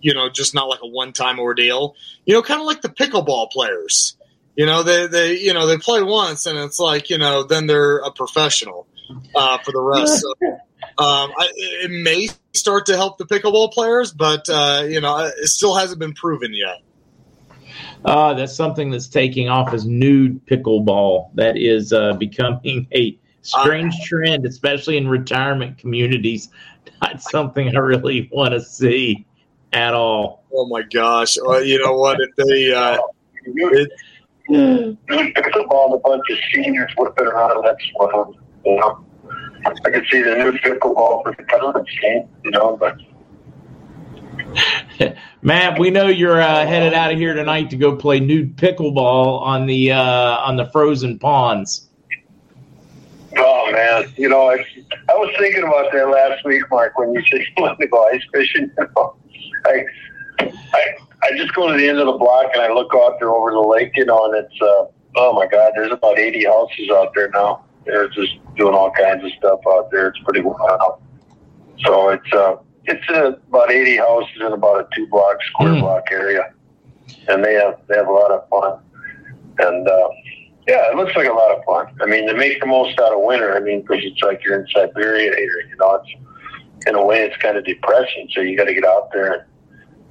[0.00, 1.94] you know, just not like a one time ordeal,
[2.26, 4.16] you know, kind of like the pickleball players
[4.56, 7.66] you know, they, they you know they play once, and it's like you know then
[7.66, 8.86] they're a professional
[9.34, 10.20] uh, for the rest.
[10.20, 10.34] So,
[10.98, 15.48] um, I, it may start to help the pickleball players, but uh, you know it
[15.48, 16.82] still hasn't been proven yet.
[18.04, 21.30] Uh, that's something that's taking off as nude pickleball.
[21.34, 26.48] That is uh, becoming a strange uh, trend, especially in retirement communities.
[27.02, 29.26] Not something I really want to see
[29.72, 30.44] at all.
[30.52, 31.36] Oh my gosh!
[31.42, 32.18] Well, you know what?
[32.20, 32.98] If they, uh,
[33.44, 33.90] it,
[34.48, 37.64] pickleball a bunch of seniors whipping around.
[37.64, 38.34] That's what
[38.64, 39.04] you know.
[39.66, 42.98] I could see the new pickleball for the tournament scene, you know, but.
[45.42, 49.40] Matt, we know you're uh, headed out of here tonight to go play nude pickleball
[49.40, 51.88] on the uh, on the frozen ponds.
[53.36, 54.64] Oh man, you know, I,
[55.08, 58.08] I was thinking about that last week, Mark, when you said you wanted to go
[58.08, 58.70] ice fishing.
[58.76, 59.16] You know,
[59.66, 59.84] I,
[60.40, 63.30] I I just go to the end of the block and I look out there
[63.30, 64.86] over the lake, you know, and it's uh,
[65.16, 67.64] oh my god, there's about 80 houses out there now.
[67.84, 70.08] They're just doing all kinds of stuff out there.
[70.08, 71.02] It's pretty wild.
[71.84, 75.80] So it's uh, it's uh, about 80 houses in about a two block square mm.
[75.80, 76.52] block area,
[77.28, 78.80] and they have they have a lot of fun.
[79.58, 80.08] And uh,
[80.66, 81.94] yeah, it looks like a lot of fun.
[82.00, 83.56] I mean, they make the most out of winter.
[83.56, 85.60] I mean, because it's like you're in Siberia here.
[85.68, 88.28] You know, it's in a way it's kind of depressing.
[88.32, 89.42] So you got to get out there and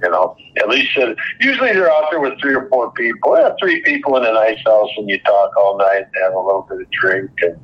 [0.02, 3.36] you know, at least uh, usually they're out there with three or four people.
[3.36, 6.40] Yeah, three people in a nice house, and you talk all night, and have a
[6.40, 7.56] little bit of drink and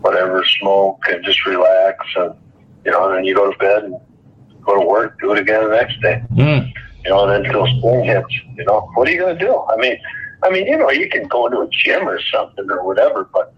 [0.00, 2.34] whatever, smoke, and just relax, and
[2.84, 3.96] you know, and then you go to bed and
[4.62, 6.22] go to work, do it again the next day.
[6.32, 6.72] Mm.
[7.04, 8.34] You know, and then until spring hits.
[8.56, 9.64] You know, what are you going to do?
[9.68, 9.96] I mean,
[10.42, 13.54] I mean, you know, you can go into a gym or something or whatever, but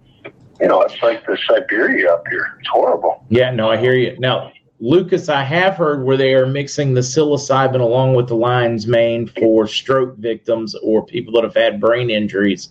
[0.61, 2.57] you know, it's like the Siberia up here.
[2.59, 3.25] It's horrible.
[3.29, 4.19] Yeah, no, I hear you.
[4.19, 8.87] Now, Lucas, I have heard where they are mixing the psilocybin along with the lion's
[8.87, 12.71] mane for stroke victims or people that have had brain injuries.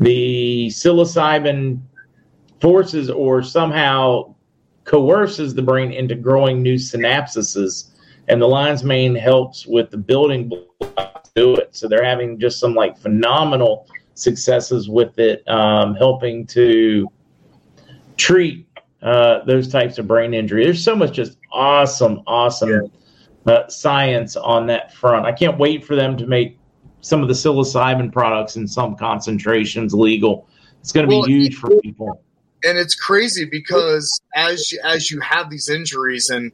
[0.00, 1.80] The psilocybin
[2.60, 4.34] forces or somehow
[4.84, 7.90] coerces the brain into growing new synapses,
[8.26, 11.76] and the lion's mane helps with the building blocks to do it.
[11.76, 17.08] So they're having just some like phenomenal successes with it, um, helping to
[18.16, 18.66] treat
[19.02, 20.64] uh, those types of brain injury.
[20.64, 22.90] There's so much just awesome, awesome
[23.46, 23.52] yeah.
[23.52, 25.26] uh, science on that front.
[25.26, 26.58] I can't wait for them to make
[27.00, 30.48] some of the psilocybin products in some concentrations legal.
[30.80, 32.22] It's going to well, be huge for people.
[32.64, 36.52] And it's crazy because as you, as you have these injuries, and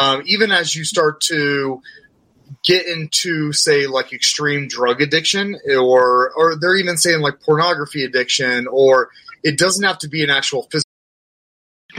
[0.00, 1.82] um, even as you start to
[2.64, 8.66] get into say like extreme drug addiction, or or they're even saying like pornography addiction,
[8.68, 9.10] or
[9.42, 10.89] it doesn't have to be an actual physical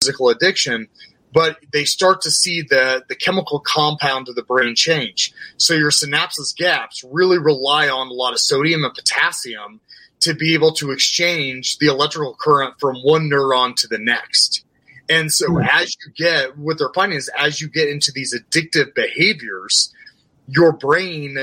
[0.00, 0.88] Physical addiction,
[1.32, 5.32] but they start to see the, the chemical compound of the brain change.
[5.58, 9.80] So your synapses gaps really rely on a lot of sodium and potassium
[10.20, 14.64] to be able to exchange the electrical current from one neuron to the next.
[15.08, 15.68] And so mm.
[15.68, 19.92] as you get, what they're finding is as you get into these addictive behaviors,
[20.46, 21.36] your brain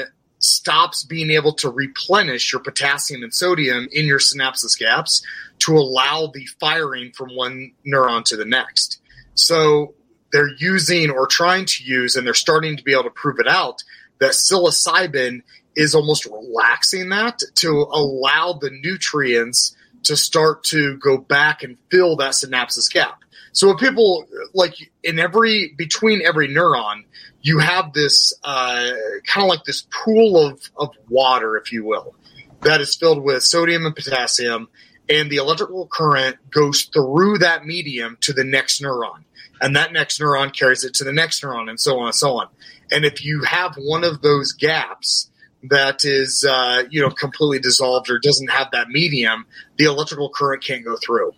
[0.47, 5.21] stops being able to replenish your potassium and sodium in your synapses gaps
[5.59, 9.01] to allow the firing from one neuron to the next.
[9.35, 9.93] So
[10.31, 13.47] they're using or trying to use, and they're starting to be able to prove it
[13.47, 13.83] out,
[14.19, 15.41] that psilocybin
[15.75, 22.15] is almost relaxing that to allow the nutrients to start to go back and fill
[22.17, 23.23] that synapses gap.
[23.57, 27.05] So what people like in every between every neuron,
[27.41, 28.91] you have this uh,
[29.25, 32.13] kind of like this pool of, of water, if you will,
[32.61, 34.67] that is filled with sodium and potassium,
[35.09, 39.23] and the electrical current goes through that medium to the next neuron.
[39.59, 42.33] And that next neuron carries it to the next neuron, and so on and so
[42.33, 42.49] on.
[42.91, 45.31] And if you have one of those gaps
[45.63, 49.47] that is, uh, you know, completely dissolved or doesn't have that medium,
[49.77, 51.33] the electrical current can't go through.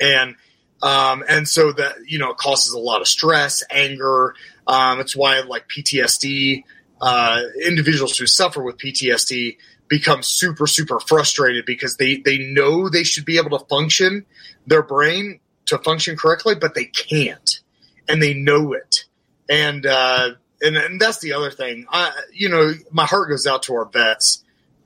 [0.00, 0.36] And
[0.82, 4.34] um, and so that you know it causes a lot of stress, anger.
[4.66, 6.64] Um, it's why like PTSD,
[7.00, 9.56] uh, individuals who suffer with PTSD
[9.88, 14.26] become super super frustrated because they they know they should be able to function
[14.66, 17.60] their brain to function correctly but they can't.
[18.08, 19.04] And they know it.
[19.48, 20.30] And uh
[20.62, 21.86] and, and that's the other thing.
[21.90, 24.42] I, you know my heart goes out to our vets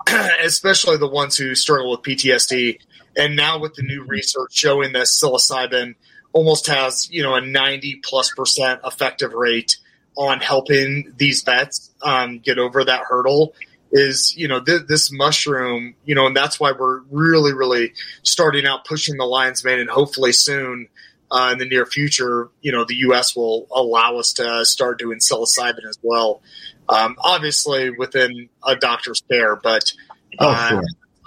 [0.43, 2.78] especially the ones who struggle with ptsd
[3.17, 5.95] and now with the new research showing that psilocybin
[6.33, 9.77] almost has you know a 90 plus percent effective rate
[10.17, 13.55] on helping these vets um, get over that hurdle
[13.93, 17.93] is you know th- this mushroom you know and that's why we're really really
[18.23, 20.89] starting out pushing the lion's mane and hopefully soon
[21.33, 25.19] uh, in the near future you know the us will allow us to start doing
[25.19, 26.43] psilocybin as well.
[26.89, 29.93] Um, obviously within a doctor's care but
[30.39, 30.81] oh,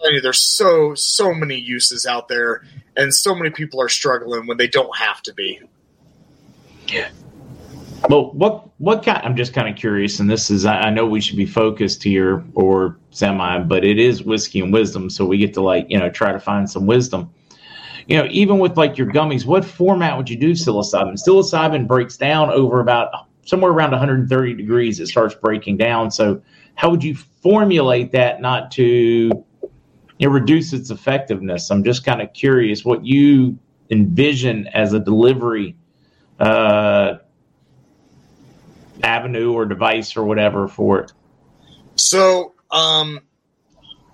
[0.04, 0.22] sure.
[0.22, 2.64] there's so so many uses out there
[2.96, 5.60] and so many people are struggling when they don't have to be
[6.88, 7.10] yeah
[8.10, 9.22] well, what what kind?
[9.24, 12.44] I'm just kind of curious, and this is I, know we should be focused here
[12.54, 16.10] or semi, but it is whiskey and wisdom, so we get to like you know
[16.10, 17.34] try to find some wisdom.
[18.08, 21.14] You know, even with like your gummies, what format would you do psilocybin?
[21.14, 25.00] Psilocybin breaks down over about somewhere around 130 degrees.
[25.00, 26.12] It starts breaking down.
[26.12, 26.42] So,
[26.76, 29.46] how would you formulate that not to
[30.24, 31.70] you reduce its effectiveness?
[31.70, 33.60] I'm just kind of curious what you
[33.90, 35.76] envision as a delivery
[36.40, 37.18] uh,
[39.02, 41.14] avenue or device or whatever for it?
[41.96, 43.20] So, um,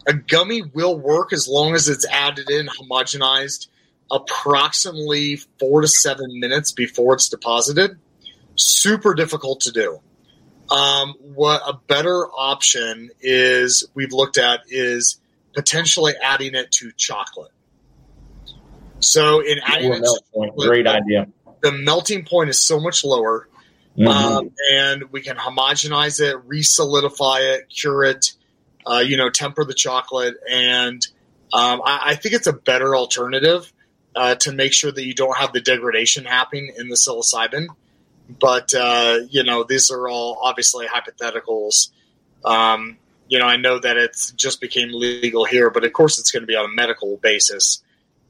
[0.08, 3.68] a gummy will work as long as it's added in homogenized
[4.12, 7.98] approximately four to seven minutes before it's deposited.
[8.56, 10.00] Super difficult to do.
[10.70, 15.20] Um, what a better option is we've looked at is
[15.54, 17.52] potentially adding it to chocolate.
[19.00, 21.28] So in adding it to chocolate, great idea.
[21.62, 23.48] The melting point is so much lower.
[23.98, 24.08] Mm-hmm.
[24.08, 28.34] Um, and we can homogenize it, re-solidify it, cure it,
[28.86, 31.06] uh, you know, temper the chocolate, and
[31.52, 33.72] um, I, I, think it's a better alternative
[34.16, 37.68] uh, to make sure that you don't have the degradation happening in the psilocybin.
[38.40, 41.90] But uh, you know, these are all obviously hypotheticals.
[42.46, 42.98] Um,
[43.30, 46.42] you know, I know that it's just became legal here, but of course, it's going
[46.42, 47.84] to be on a medical basis.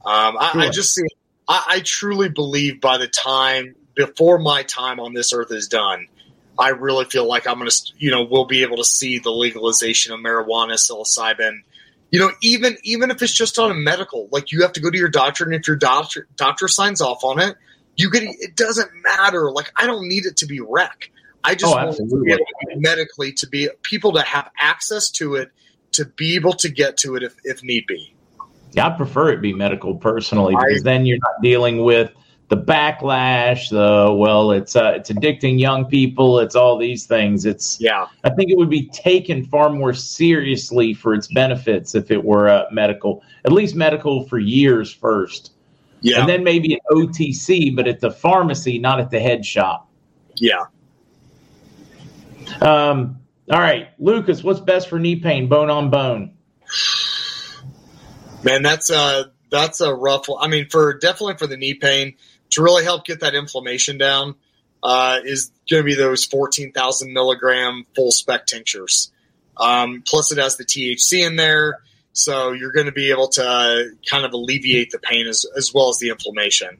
[0.05, 1.07] Um, I, I, just see.
[1.47, 6.07] I, I truly believe by the time before my time on this earth is done,
[6.57, 9.31] I really feel like I'm going to, you know, we'll be able to see the
[9.31, 11.59] legalization of marijuana, psilocybin.
[12.11, 14.91] You know, even even if it's just on a medical, like you have to go
[14.91, 17.55] to your doctor, and if your doctor doctor signs off on it,
[17.95, 19.51] you get it doesn't matter.
[19.51, 21.09] Like I don't need it to be rec.
[21.43, 25.09] I just oh, want to be able to medically to be people to have access
[25.11, 25.51] to it
[25.93, 28.13] to be able to get to it if, if need be.
[28.73, 32.11] Yeah, I prefer it be medical personally because I, then you're not dealing with
[32.49, 37.45] the backlash, the well, it's uh, it's addicting young people, it's all these things.
[37.45, 38.07] It's Yeah.
[38.23, 42.49] I think it would be taken far more seriously for its benefits if it were
[42.49, 45.53] uh, medical, at least medical for years first,
[46.01, 46.19] Yeah.
[46.19, 49.87] and then maybe an OTC, but at the pharmacy, not at the head shop.
[50.35, 50.65] yeah.
[52.61, 53.19] Um,
[53.51, 55.47] all right, Lucas, what's best for knee pain?
[55.47, 56.35] Bone on bone.
[58.43, 60.25] Man, that's a that's a rough.
[60.39, 62.15] I mean, for definitely for the knee pain
[62.51, 64.35] to really help get that inflammation down
[64.83, 69.11] uh, is going to be those fourteen thousand milligram full spec tinctures.
[69.57, 71.79] Um, plus, it has the THC in there,
[72.13, 75.89] so you're going to be able to kind of alleviate the pain as as well
[75.89, 76.77] as the inflammation.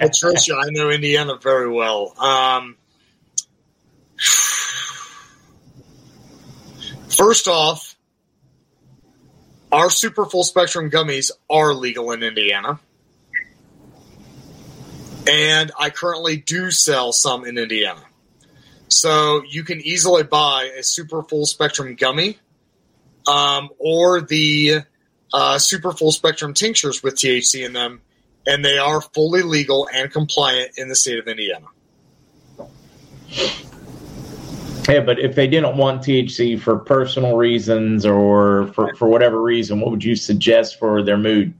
[0.00, 2.14] Patricia, I know Indiana very well.
[2.18, 2.76] Um,
[7.08, 7.96] first off,
[9.70, 12.78] our super full spectrum gummies are legal in Indiana.
[15.30, 18.02] And I currently do sell some in Indiana.
[18.88, 22.38] So you can easily buy a super full spectrum gummy
[23.26, 24.82] um, or the
[25.32, 28.02] uh, super full spectrum tinctures with THC in them
[28.46, 31.66] and they are fully legal and compliant in the state of Indiana.
[34.88, 39.80] Yeah, but if they didn't want THC for personal reasons or for, for whatever reason,
[39.80, 41.54] what would you suggest for their mood?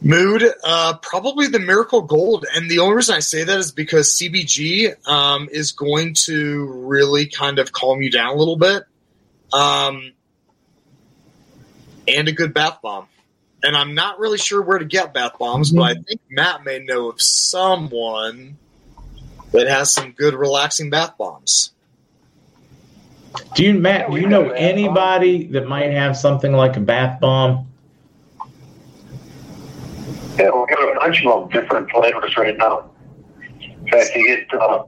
[0.00, 4.16] Mood, uh, probably the Miracle Gold, and the only reason I say that is because
[4.16, 8.84] CBG um, is going to really kind of calm you down a little bit,
[9.52, 10.12] um,
[12.08, 13.06] and a good bath bomb.
[13.64, 16.80] And I'm not really sure where to get bath bombs, but I think Matt may
[16.80, 18.56] know of someone
[19.52, 21.72] that has some good relaxing bath bombs.
[23.54, 24.10] Do you, Matt?
[24.10, 27.68] Do you know anybody that might have something like a bath bomb?
[30.38, 32.90] Yeah, we've got a bunch of them, different flavors right now.
[33.60, 34.84] In fact, you get, uh,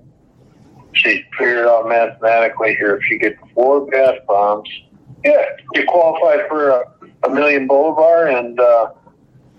[0.97, 2.97] see, figure it out mathematically here.
[2.97, 4.69] If you get four bath bombs,
[5.25, 5.45] yeah,
[5.75, 6.94] you qualify for a, a
[7.31, 8.93] million Bolivar and uh,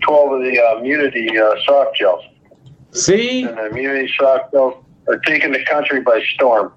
[0.02, 2.24] 12 of the uh, immunity uh, soft gels.
[2.92, 6.72] See, And the immunity soft gels are taking the country by storm.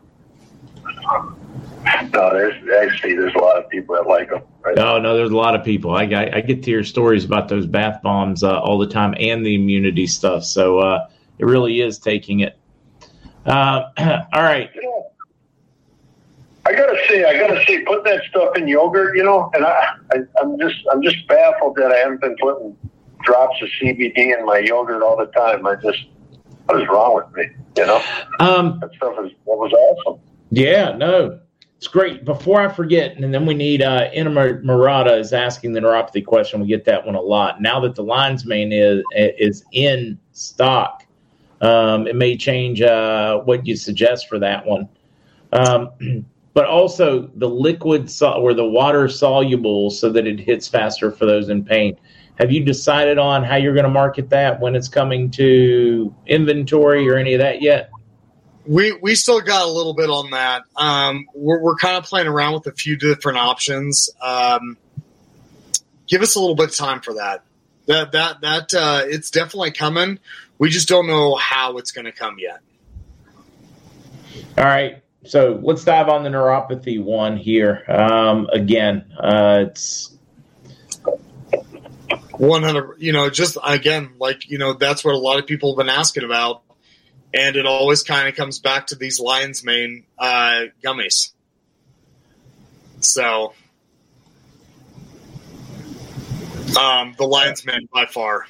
[2.13, 4.41] No, there's actually there's a lot of people that like them.
[4.61, 4.77] Right?
[4.77, 5.95] Oh no, there's a lot of people.
[5.95, 9.15] I, I, I get to hear stories about those bath bombs uh, all the time
[9.17, 10.43] and the immunity stuff.
[10.43, 12.57] So uh, it really is taking it.
[13.45, 13.83] Uh,
[14.33, 14.69] all right.
[16.69, 19.95] I gotta say, I gotta say, put that stuff in yogurt, you know, and I,
[20.13, 22.77] I I'm just I'm just baffled that I haven't been putting
[23.23, 25.65] drops of CBD in my yogurt all the time.
[25.65, 25.97] I just
[26.65, 27.55] what is wrong with me?
[27.75, 28.01] You know,
[28.39, 30.21] Um, that stuff is that was awesome.
[30.51, 31.39] yeah, no,
[31.77, 32.23] it's great.
[32.23, 36.61] Before I forget, and then we need uh, Inna Murata is asking the neuropathy question.
[36.61, 37.61] We get that one a lot.
[37.61, 41.03] Now that the lion's mane is is in stock,
[41.61, 44.87] um, it may change uh, what you suggest for that one.
[45.51, 45.89] Um,
[46.59, 51.25] but also the liquid sol- or the water soluble so that it hits faster for
[51.25, 51.97] those in pain.
[52.37, 57.07] Have you decided on how you're going to market that when it's coming to inventory
[57.07, 57.91] or any of that yet?
[58.65, 60.63] We we still got a little bit on that.
[60.75, 64.09] Um, we're we're kind of playing around with a few different options.
[64.21, 64.75] Um,
[66.07, 67.45] give us a little bit of time for that.
[67.85, 70.19] That that that uh, it's definitely coming.
[70.57, 72.59] We just don't know how it's going to come yet.
[74.57, 75.01] All right.
[75.25, 77.83] So let's dive on the neuropathy one here.
[77.87, 80.15] Um, again, uh, it's
[82.37, 85.73] One hundred, you know, just again, like you know, that's what a lot of people
[85.73, 86.61] have been asking about,
[87.33, 91.33] and it always kind of comes back to these lion's mane uh, gummies.
[93.01, 93.53] So,
[96.79, 98.45] um, the lion's mane by far.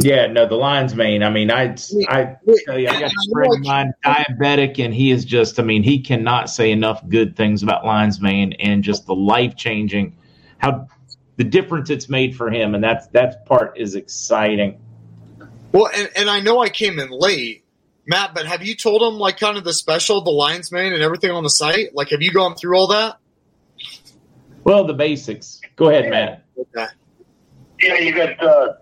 [0.00, 1.22] Yeah, no, the lion's mane.
[1.22, 1.76] I mean, I
[2.08, 2.36] I
[2.66, 5.58] tell you, I got a friend of mine diabetic, and he is just.
[5.58, 9.56] I mean, he cannot say enough good things about lion's mane and just the life
[9.56, 10.16] changing,
[10.58, 10.86] how
[11.36, 14.80] the difference it's made for him, and that's that part is exciting.
[15.72, 17.64] Well, and, and I know I came in late,
[18.06, 21.02] Matt, but have you told him like kind of the special, the lion's mane, and
[21.02, 21.94] everything on the site?
[21.94, 23.18] Like, have you gone through all that?
[24.64, 25.60] Well, the basics.
[25.76, 26.44] Go ahead, Matt.
[26.58, 26.86] Okay.
[27.80, 28.74] Yeah, you got uh,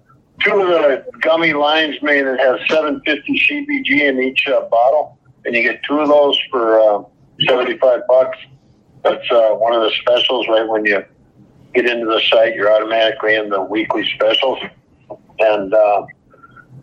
[0.46, 5.54] two of the gummy lion's mane that has 750 CBG in each uh, bottle, and
[5.54, 7.02] you get two of those for uh,
[7.46, 8.38] 75 bucks.
[9.02, 10.46] That's uh, one of the specials.
[10.48, 11.04] Right when you
[11.74, 14.58] get into the site, you're automatically in the weekly specials,
[15.38, 16.06] and uh,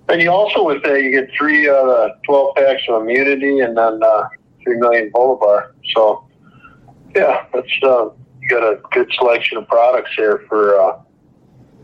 [0.09, 3.77] and you also with that you get three uh, the 12 packs of immunity, and
[3.77, 4.27] then uh,
[4.63, 5.75] three million Bolivar.
[5.93, 6.25] So
[7.15, 8.09] yeah, that's uh,
[8.41, 10.99] you got a good selection of products here for uh,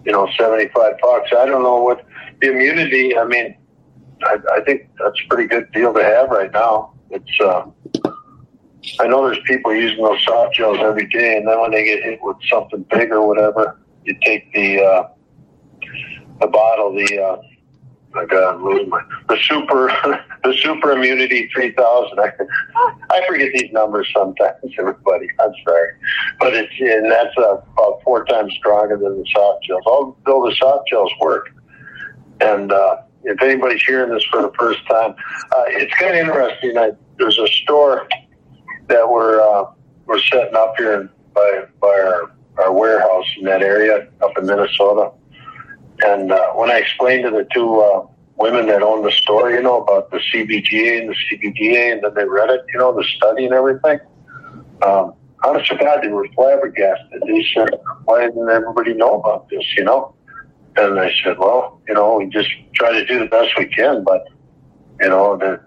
[0.06, 1.32] you know seventy five bucks.
[1.38, 2.06] I don't know what
[2.41, 3.18] the immunity.
[3.18, 3.56] I mean,
[4.24, 6.93] I, I think that's a pretty good deal to have right now.
[7.10, 7.66] It's uh,
[9.00, 12.04] I know there's people using those soft gels every day, and then when they get
[12.04, 15.08] hit with something big or whatever, you take the uh,
[16.39, 17.41] the bottle, the uh,
[18.14, 19.89] my God, I'm losing my the super
[20.43, 22.19] the super immunity three thousand.
[22.19, 22.31] I,
[23.09, 25.27] I forget these numbers sometimes, everybody.
[25.39, 25.91] I'm sorry,
[26.39, 29.83] but it's and that's about four times stronger than the soft gels.
[29.85, 31.49] All the soft gels work,
[32.41, 35.11] and uh, if anybody's hearing this for the first time,
[35.51, 36.77] uh, it's kind of interesting.
[36.77, 38.07] I, there's a store
[38.87, 39.71] that we're uh,
[40.05, 42.31] we're setting up here by by our,
[42.63, 45.11] our warehouse in that area up in Minnesota.
[46.01, 48.07] And uh, when I explained to the two uh,
[48.39, 52.13] women that own the store, you know, about the CBGA and the CBDA, and then
[52.15, 53.99] they read it, you know, the study and everything.
[54.81, 55.13] Um,
[55.43, 57.21] honest to God, they were flabbergasted.
[57.27, 57.69] They said,
[58.05, 60.15] "Why didn't everybody know about this?" You know.
[60.77, 64.03] And I said, "Well, you know, we just try to do the best we can,
[64.03, 64.25] but
[65.01, 65.59] you know, the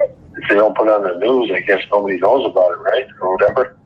[0.00, 3.06] if they don't put on the news, I guess nobody knows about it, right?
[3.20, 3.76] Or whatever,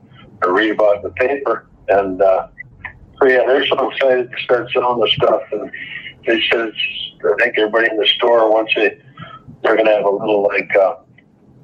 [0.43, 1.65] or read about it in the paper.
[1.87, 2.47] And uh,
[3.19, 5.41] so, yeah, they're so excited to start selling the stuff.
[5.51, 5.71] And
[6.25, 6.71] they said,
[7.25, 8.97] I think everybody in the store, once they,
[9.61, 10.95] they're going to have a little, like, uh,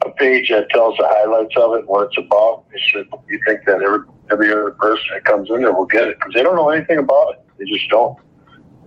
[0.06, 2.66] a page that tells the highlights of it, what it's about.
[2.72, 4.00] They said, you think that every,
[4.32, 6.18] every other person that comes in there will get it?
[6.18, 7.42] Because they don't know anything about it.
[7.58, 8.18] They just don't.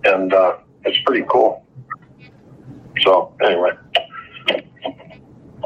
[0.05, 1.65] And uh, it's pretty cool.
[3.01, 3.71] So, anyway.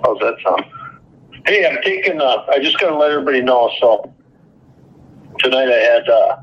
[0.04, 0.64] How's that sound?
[1.46, 2.22] Hey, I'm taking.
[2.22, 3.72] Uh, I just got to let everybody know.
[3.80, 4.14] So
[5.40, 6.38] tonight I had uh,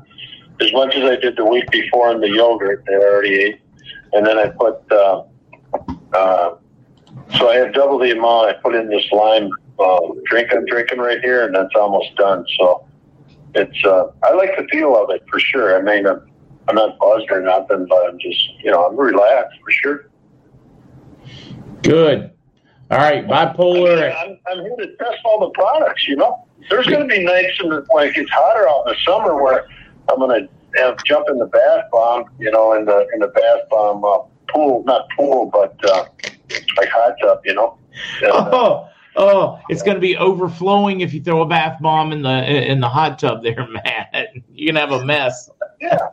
[0.61, 3.61] as much as I did the week before in the yogurt that I already ate,
[4.13, 4.91] and then I put.
[4.91, 5.23] Uh,
[6.13, 6.55] uh,
[7.37, 8.49] so I have double the amount.
[8.49, 9.49] I put in this lime
[9.79, 12.45] uh, drink I'm drinking right here, and that's almost done.
[12.57, 12.87] So
[13.53, 13.83] it's.
[13.83, 15.77] Uh, I like the feel of it for sure.
[15.77, 16.21] I mean, I'm,
[16.67, 20.09] I'm not buzzed or nothing, but I'm just, you know, I'm relaxed for sure.
[21.83, 22.31] Good.
[22.91, 24.11] All right, bipolar.
[24.11, 26.07] I am I'm here to test all the products.
[26.07, 28.93] You know, there's going to be nights in the, when it gets hotter out in
[28.93, 29.67] the summer where
[30.09, 32.25] I'm going to have jump in the bath bomb.
[32.39, 36.05] You know, in the in the bath bomb uh, pool, not pool, but uh,
[36.77, 37.41] like hot tub.
[37.45, 37.77] You know.
[38.21, 38.89] And, uh, oh.
[39.17, 42.81] Oh, it's going to be overflowing if you throw a bath bomb in the in
[42.81, 44.33] the hot tub there, Matt.
[44.53, 45.49] You're going to have a mess.
[45.79, 46.09] Yeah,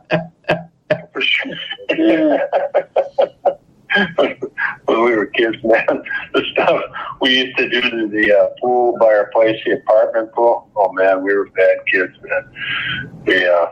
[1.11, 1.55] for sure.
[4.85, 6.81] When we were kids, man, the stuff
[7.21, 10.67] we used to do to the uh, pool by our place, the apartment pool.
[10.75, 13.23] Oh man, we were bad kids, man.
[13.25, 13.65] We uh,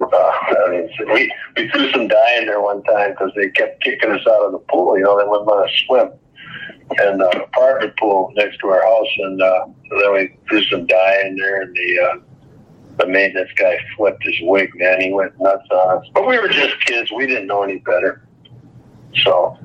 [0.00, 4.10] I mean, we we threw some dye in there one time because they kept kicking
[4.10, 4.96] us out of the pool.
[4.98, 6.10] You know, they wouldn't let us swim.
[7.00, 9.66] And uh, apartment pool next to our house, and uh,
[10.00, 12.18] then we threw some dye in there, and the uh,
[12.98, 14.70] the maintenance guy flipped his wig.
[14.74, 16.06] Man, he went nuts on us.
[16.14, 18.26] But we were just kids; we didn't know any better.
[19.22, 19.58] So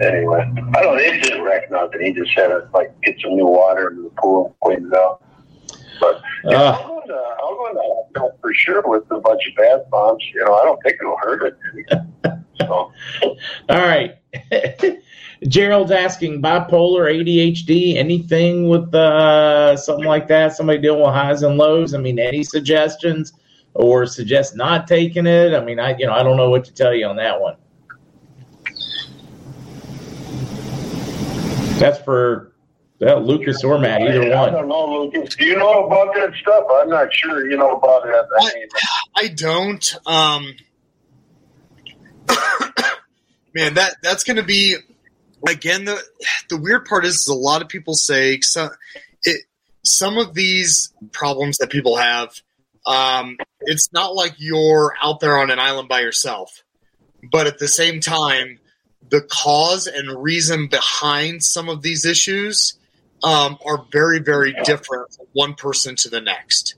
[0.00, 0.98] anyway, I don't.
[0.98, 2.00] It didn't wreck nothing.
[2.00, 4.98] He just had to like get some new water into the pool and clean it
[4.98, 5.22] out.
[6.00, 7.80] But uh, I'll go into I'll go into
[8.14, 10.22] that for sure with a bunch of bath bombs.
[10.34, 12.02] You know, I don't think it'll hurt it.
[12.60, 12.92] so.
[13.22, 13.36] All
[13.68, 14.16] right.
[15.46, 20.56] Gerald's asking bipolar, ADHD, anything with uh, something like that?
[20.56, 21.94] Somebody dealing with highs and lows?
[21.94, 23.32] I mean, any suggestions
[23.74, 25.54] or suggest not taking it?
[25.54, 27.56] I mean, I you know I don't know what to tell you on that one.
[31.78, 32.52] That's for
[33.00, 34.48] well, Lucas or Matt, either I, one.
[34.48, 35.36] I don't know, Lucas.
[35.36, 36.64] Do you know about that stuff?
[36.70, 38.26] I'm not sure you know about it.
[38.40, 39.96] I, I don't.
[40.04, 40.54] Um,
[43.54, 44.76] man, that that's going to be
[45.48, 46.02] again the
[46.48, 48.70] the weird part is, is a lot of people say some
[49.22, 49.42] it
[49.84, 52.32] some of these problems that people have.
[52.84, 56.64] Um, it's not like you're out there on an island by yourself,
[57.30, 58.58] but at the same time,
[59.08, 62.78] the cause and reason behind some of these issues
[63.22, 66.74] um, are very, very different from one person to the next.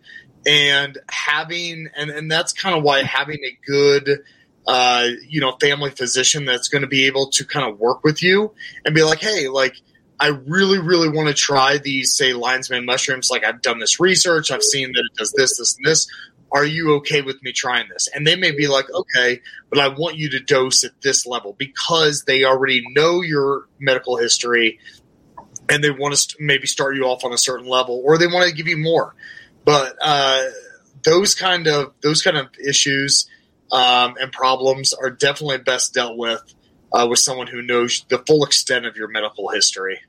[0.47, 4.23] And having, and, and that's kind of why having a good,
[4.67, 8.23] uh, you know, family physician that's going to be able to kind of work with
[8.23, 8.53] you
[8.85, 9.77] and be like, hey, like,
[10.19, 13.31] I really, really want to try these, say, lion's mane mushrooms.
[13.31, 16.07] Like, I've done this research, I've seen that it does this, this, and this
[16.53, 18.09] are you okay with me trying this?
[18.13, 21.55] And they may be like, okay, but I want you to dose at this level
[21.57, 24.79] because they already know your medical history
[25.71, 28.49] and they want to maybe start you off on a certain level or they want
[28.49, 29.15] to give you more.
[29.65, 30.47] But uh,
[31.05, 33.29] those kind of those kind of issues
[33.71, 36.43] um, and problems are definitely best dealt with
[36.93, 40.01] uh, with someone who knows the full extent of your medical history.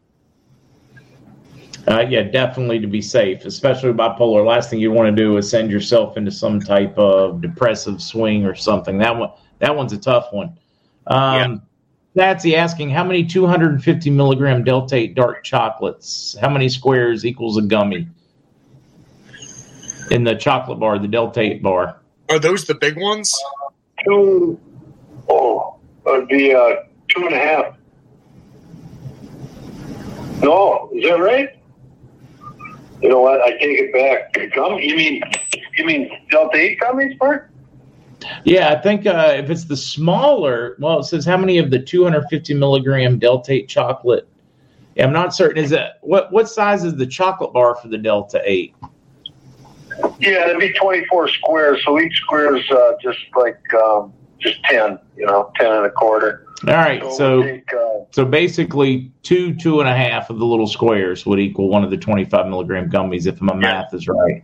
[1.88, 4.46] Uh, yeah, definitely to be safe, especially bipolar.
[4.46, 8.46] Last thing you want to do is send yourself into some type of depressive swing
[8.46, 9.00] or something.
[9.00, 10.60] That one, that one's a tough one.
[11.08, 11.62] Um, That's
[12.16, 17.62] he asking how many 250 milligram Delta 8 dark chocolates, how many squares equals a
[17.62, 18.08] gummy
[20.10, 22.02] in the chocolate bar, the Delta 8 bar?
[22.30, 23.38] Are those the big ones?
[24.06, 24.60] Two,
[25.30, 26.76] oh, it would be uh,
[27.10, 27.76] two and a half.
[30.42, 31.58] No, is that right?
[33.02, 33.42] You know what?
[33.42, 34.54] I take it back.
[34.56, 34.80] Gum?
[34.80, 35.22] You mean
[35.78, 37.51] you mean Delta Eight gummies, Bert?
[38.44, 41.80] Yeah, I think uh, if it's the smaller, well, it says how many of the
[41.80, 44.28] 250 milligram Delta 8 chocolate.
[44.96, 45.64] Yeah, I'm not certain.
[45.64, 48.76] Is that what what size is the chocolate bar for the Delta 8?
[50.20, 51.82] Yeah, it'd be 24 squares.
[51.86, 55.00] So each square is uh, just like um, just 10.
[55.16, 56.46] You know, 10 and a quarter.
[56.68, 60.46] All right, So so take, uh, so basically two two and a half of the
[60.46, 64.44] little squares would equal one of the 25 milligram gummies if my math is right.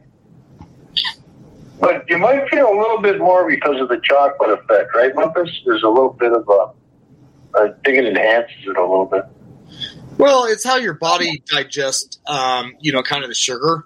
[1.80, 5.50] But you might feel a little bit more because of the chocolate effect, right, Memphis?
[5.66, 6.72] There's a little bit of a.
[7.56, 9.24] I think it enhances it a little bit.
[10.18, 13.86] Well, it's how your body digests, um, you know, kind of the sugar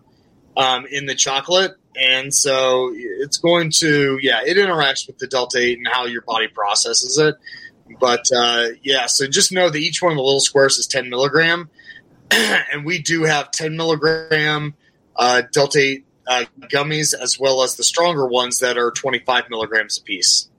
[0.56, 5.60] um, in the chocolate, and so it's going to, yeah, it interacts with the delta
[5.60, 7.36] eight and how your body processes it.
[8.00, 11.10] But uh, yeah, so just know that each one of the little squares is 10
[11.10, 11.70] milligram,
[12.32, 14.74] and we do have 10 milligram
[15.18, 19.98] uh, delta eight uh, gummies as well as the stronger ones that are 25 milligrams
[19.98, 20.50] a piece.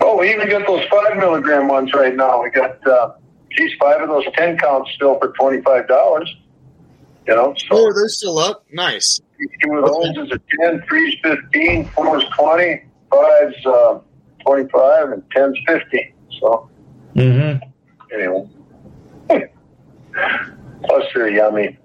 [0.00, 2.42] Oh, we even got those five milligram ones right now.
[2.42, 3.12] We got, uh,
[3.56, 6.26] geez, five of those 10 counts still for $25.
[7.26, 8.64] You know, so Oh, they're still up.
[8.72, 9.20] Nice.
[9.62, 13.98] two of those is a 10, three's 15, four's 20, five's uh,
[14.46, 16.12] 25, and 10's 15.
[16.40, 16.70] So,
[17.16, 18.14] Mm-hmm.
[18.14, 18.48] anyway.
[20.84, 21.78] Plus, they're yummy.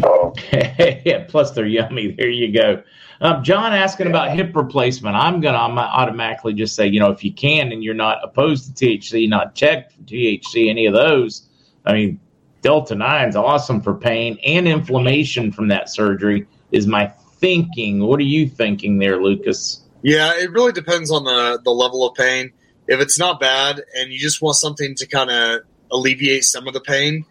[0.00, 2.12] So, yeah, plus they're yummy.
[2.12, 2.82] There you go.
[3.20, 5.14] Um, John asking about hip replacement.
[5.14, 8.76] I'm going to automatically just say, you know, if you can and you're not opposed
[8.76, 11.48] to THC, not checked for THC, any of those,
[11.84, 12.20] I mean,
[12.62, 18.00] Delta 9 is awesome for pain and inflammation from that surgery, is my thinking.
[18.00, 19.82] What are you thinking there, Lucas?
[20.02, 22.52] Yeah, it really depends on the the level of pain.
[22.88, 25.60] If it's not bad and you just want something to kind of
[25.90, 27.24] alleviate some of the pain,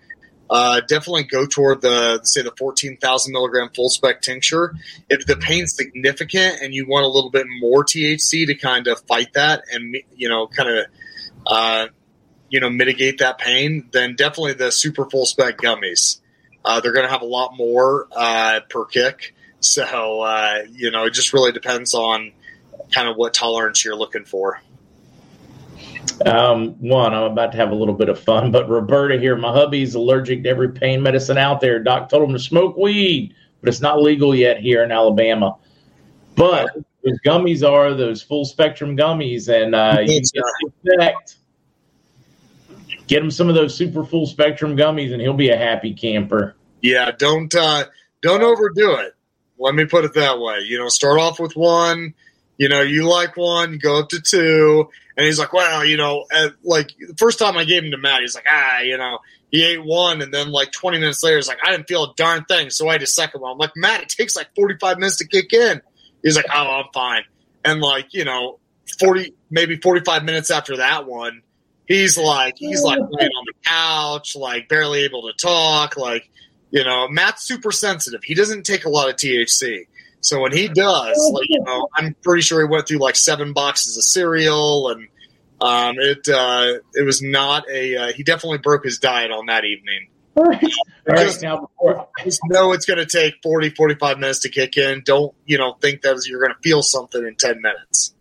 [0.51, 4.75] uh, definitely go toward the say the fourteen thousand milligram full spec tincture.
[5.09, 8.99] If the pain's significant and you want a little bit more THC to kind of
[9.07, 10.85] fight that and you know kind of
[11.47, 11.87] uh,
[12.49, 16.19] you know mitigate that pain, then definitely the super full spec gummies.
[16.65, 19.33] Uh, they're going to have a lot more uh, per kick.
[19.61, 22.33] So uh, you know it just really depends on
[22.91, 24.59] kind of what tolerance you're looking for.
[26.25, 29.51] Um, one, I'm about to have a little bit of fun, but Roberta here, my
[29.51, 31.79] hubby's allergic to every pain medicine out there.
[31.81, 35.57] Doc told him to smoke weed, but it's not legal yet here in Alabama.
[36.35, 41.35] But those gummies are those full spectrum gummies, and uh, you get the effect.
[43.07, 46.55] Get him some of those super full spectrum gummies, and he'll be a happy camper.
[46.81, 47.85] Yeah, don't uh,
[48.21, 49.15] don't overdo it.
[49.57, 50.59] Let me put it that way.
[50.61, 52.13] You know, start off with one.
[52.57, 55.97] You know, you like one, you go up to two, and he's like, "Well, you
[55.97, 56.25] know,
[56.63, 59.19] like the first time I gave him to Matt, he's like, ah, you know,
[59.51, 62.13] he ate one, and then like 20 minutes later, he's like, I didn't feel a
[62.15, 63.51] darn thing, so I ate a second one.
[63.51, 65.81] I'm like, Matt, it takes like 45 minutes to kick in.
[66.23, 67.23] He's like, oh, I'm fine.
[67.65, 68.59] And like, you know,
[68.99, 71.41] 40, maybe 45 minutes after that one,
[71.85, 76.29] he's like, he's like laying on the couch, like barely able to talk, like,
[76.71, 78.23] you know, Matt's super sensitive.
[78.23, 79.87] He doesn't take a lot of THC.
[80.21, 83.53] So when he does, like, you know, I'm pretty sure he went through like seven
[83.53, 85.07] boxes of cereal and
[85.61, 89.63] um, it uh, it was not a uh, he definitely broke his diet on that
[89.63, 90.07] evening.
[90.35, 90.61] All right,
[91.17, 95.01] Just, now before just know it's going to take 40, 45 minutes to kick in.
[95.03, 98.15] Don't, you know, think that you're going to feel something in 10 minutes.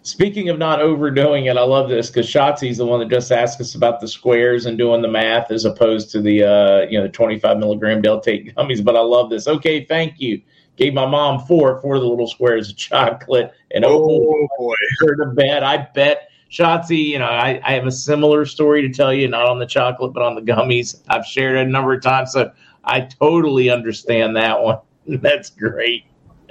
[0.00, 3.60] Speaking of not overdoing it, I love this because Shotzi's the one that just asked
[3.60, 7.06] us about the squares and doing the math as opposed to the uh, you know
[7.06, 8.82] the 25 milligram Delta gummies.
[8.82, 9.46] But I love this.
[9.46, 10.40] Okay, thank you.
[10.76, 14.74] Gave my mom four four of the little squares of chocolate and Oh, boy.
[15.00, 15.62] her to.
[15.64, 19.48] I bet Shotzi, you know, I, I have a similar story to tell you, not
[19.48, 21.00] on the chocolate, but on the gummies.
[21.08, 22.50] I've shared it a number of times, so
[22.84, 24.78] I totally understand that one.
[25.06, 26.04] That's great.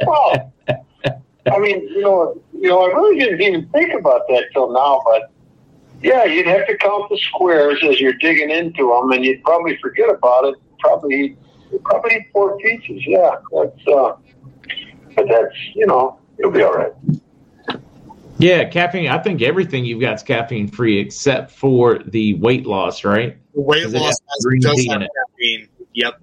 [0.05, 4.72] well, I mean, you know, you know, I really didn't even think about that till
[4.72, 5.32] now, but
[6.01, 9.78] yeah, you'd have to count the squares as you're digging into them, and you'd probably
[9.78, 10.55] forget about it.
[10.80, 11.38] Probably,
[11.80, 13.03] probably eat four pieces.
[13.05, 13.88] Yeah, that's.
[13.88, 14.13] uh
[15.15, 16.93] But that's, you know, you'll be all right.
[18.38, 19.07] Yeah, caffeine.
[19.07, 23.38] I think everything you've got is caffeine free except for the weight loss, right?
[23.53, 25.67] The weight loss has, does have caffeine.
[25.93, 26.22] Yep.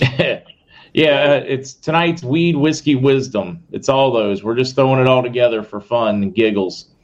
[0.94, 3.64] yeah, uh, it's tonight's weed, whiskey, wisdom.
[3.72, 4.44] It's all those.
[4.44, 6.90] We're just throwing it all together for fun and giggles.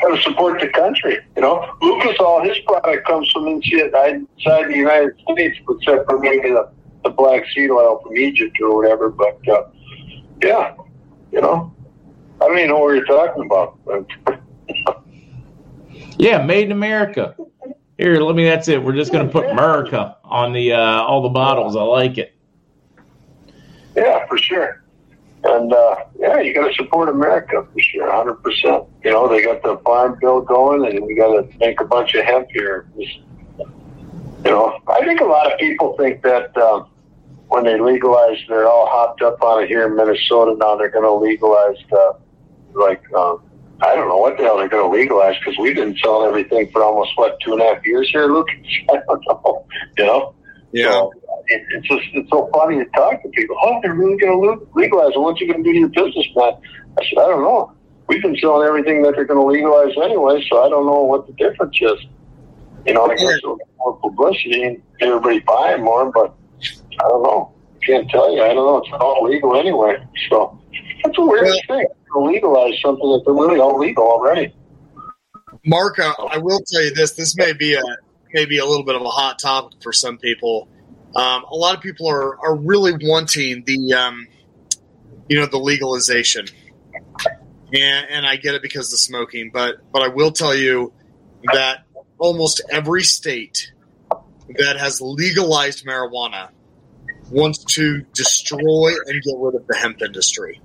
[0.00, 1.18] Got to support the country.
[1.36, 6.50] You know, Lucas, all his product comes from inside the United States, except for maybe
[6.50, 6.70] the,
[7.04, 9.10] the black seed oil from Egypt or whatever.
[9.10, 9.64] But uh,
[10.42, 10.74] yeah,
[11.32, 11.74] you know,
[12.40, 13.78] I don't even know what you're talking about.
[16.18, 17.36] yeah, made in America.
[17.98, 18.44] Here, let me.
[18.44, 18.82] That's it.
[18.82, 21.76] We're just going to put America on the uh, all the bottles.
[21.76, 22.34] I like it.
[23.94, 24.79] Yeah, for sure.
[25.42, 28.84] And uh, yeah, you got to support America for sure, hundred percent.
[29.02, 32.14] You know, they got the farm bill going, and we got to make a bunch
[32.14, 32.88] of hemp here.
[32.98, 33.20] Just,
[33.58, 36.84] you know, I think a lot of people think that uh,
[37.48, 40.54] when they legalize, they're all hopped up on it here in Minnesota.
[40.58, 42.12] Now they're going to legalize, uh,
[42.74, 43.42] like um,
[43.80, 46.70] I don't know what the hell they're going to legalize because we've been selling everything
[46.70, 48.48] for almost what two and a half years here, Luke.
[48.90, 49.66] I don't know,
[49.96, 50.34] you know.
[50.72, 50.90] Yeah.
[50.90, 51.12] So
[51.46, 53.56] it, it's just it's so funny to talk to people.
[53.60, 55.20] Oh, they're really going to legalize it.
[55.20, 56.54] What's you going to do to your business plan?
[56.98, 57.72] I said, I don't know.
[58.08, 61.26] We've been selling everything that they're going to legalize anyway, so I don't know what
[61.26, 62.06] the difference is.
[62.86, 66.34] You know, I guess it'll get more publicity and everybody buying more, but
[66.92, 67.52] I don't know.
[67.86, 68.42] Can't tell you.
[68.42, 68.78] I don't know.
[68.78, 69.96] It's all legal anyway.
[70.28, 70.58] So
[71.04, 71.76] that's a weird yeah.
[71.76, 71.86] thing.
[72.14, 74.52] To legalize something that they're really all legal already.
[75.64, 77.12] Mark, uh, I will tell you this.
[77.12, 77.82] This may be a
[78.32, 80.68] maybe a little bit of a hot topic for some people.
[81.14, 84.26] Um, a lot of people are are really wanting the um,
[85.28, 86.46] you know the legalization,
[87.72, 89.50] and and I get it because of the smoking.
[89.52, 90.92] But but I will tell you
[91.52, 91.84] that
[92.18, 93.72] almost every state
[94.58, 96.50] that has legalized marijuana
[97.30, 100.60] wants to destroy and get rid of the hemp industry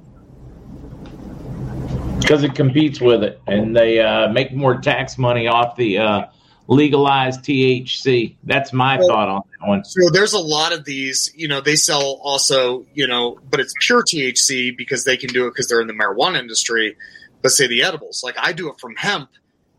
[2.25, 6.25] because it competes with it, and they uh, make more tax money off the uh,
[6.67, 8.35] legalized THC.
[8.43, 9.83] That's my well, thought on that one.
[9.85, 11.31] So there's a lot of these.
[11.35, 12.85] You know, they sell also.
[12.93, 15.93] You know, but it's pure THC because they can do it because they're in the
[15.93, 16.97] marijuana industry.
[17.41, 19.29] But say the edibles, like I do it from hemp.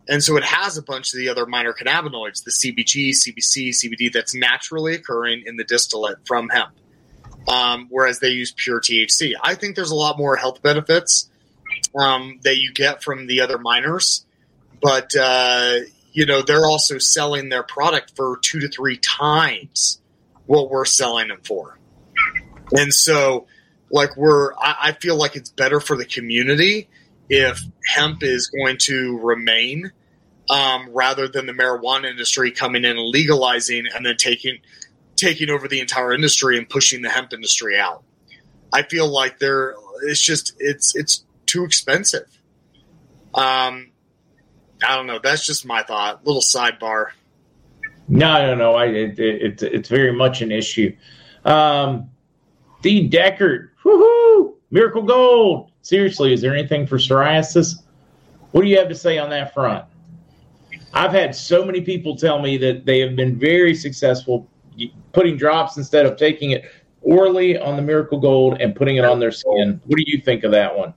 [0.09, 4.13] And so it has a bunch of the other minor cannabinoids, the CBG, CBC, CBD
[4.13, 6.71] that's naturally occurring in the distillate from hemp
[7.49, 9.35] um, whereas they use pure THC.
[9.41, 11.31] I think there's a lot more health benefits
[11.95, 14.25] um, that you get from the other miners,
[14.83, 15.79] but uh,
[16.17, 20.01] you know they're also selling their product for two to three times
[20.47, 21.79] what we're selling them for,
[22.73, 23.47] and so
[23.91, 26.89] like we're I, I feel like it's better for the community
[27.29, 29.93] if hemp is going to remain.
[30.49, 34.59] Um, rather than the marijuana industry coming in and legalizing and then taking
[35.17, 38.05] taking over the entire industry and pushing the hemp industry out.
[38.73, 42.29] I feel like they're it's just it's it's too expensive.
[43.35, 43.91] Um,
[44.85, 45.19] I don't know.
[45.23, 46.27] That's just my thought.
[46.27, 47.07] Little sidebar.
[48.09, 48.75] No, no, no.
[48.75, 50.95] I it, it, it's very much an issue.
[51.45, 52.11] Um,
[52.83, 53.09] D.
[53.09, 54.55] Deckard, woohoo!
[54.71, 55.71] Miracle Gold.
[55.83, 57.83] Seriously, is there anything for psoriasis?
[58.51, 59.85] What do you have to say on that front?
[60.93, 64.49] I've had so many people tell me that they have been very successful
[65.13, 66.65] putting drops instead of taking it
[67.03, 69.81] orally on the Miracle Gold and putting it on their skin.
[69.87, 70.95] What do you think of that one?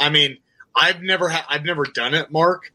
[0.00, 0.38] I mean,
[0.74, 2.72] I've never ha- I've never done it, Mark,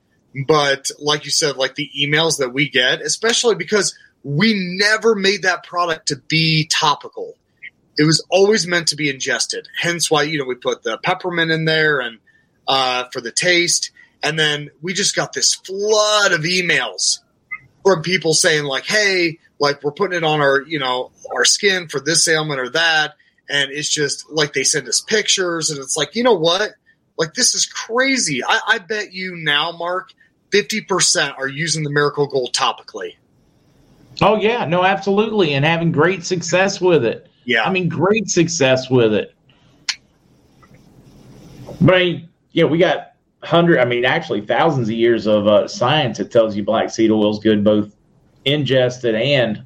[0.47, 5.43] but like you said, like the emails that we get, especially because we never made
[5.43, 7.35] that product to be topical.
[7.97, 9.67] It was always meant to be ingested.
[9.79, 12.19] Hence why you know we put the peppermint in there and
[12.67, 13.91] uh, for the taste,
[14.23, 17.19] and then we just got this flood of emails
[17.83, 21.87] from people saying like, "Hey, like we're putting it on our you know our skin
[21.87, 23.13] for this ailment or that
[23.49, 26.71] and it's just like they send us pictures and it's like you know what
[27.17, 30.11] like this is crazy i, I bet you now mark
[30.51, 33.15] 50% are using the miracle gold topically
[34.21, 38.89] oh yeah no absolutely and having great success with it yeah i mean great success
[38.89, 39.33] with it
[41.79, 45.67] but I mean, yeah we got hundred i mean actually thousands of years of uh,
[45.67, 47.95] science that tells you black seed oil is good both
[48.45, 49.63] ingested and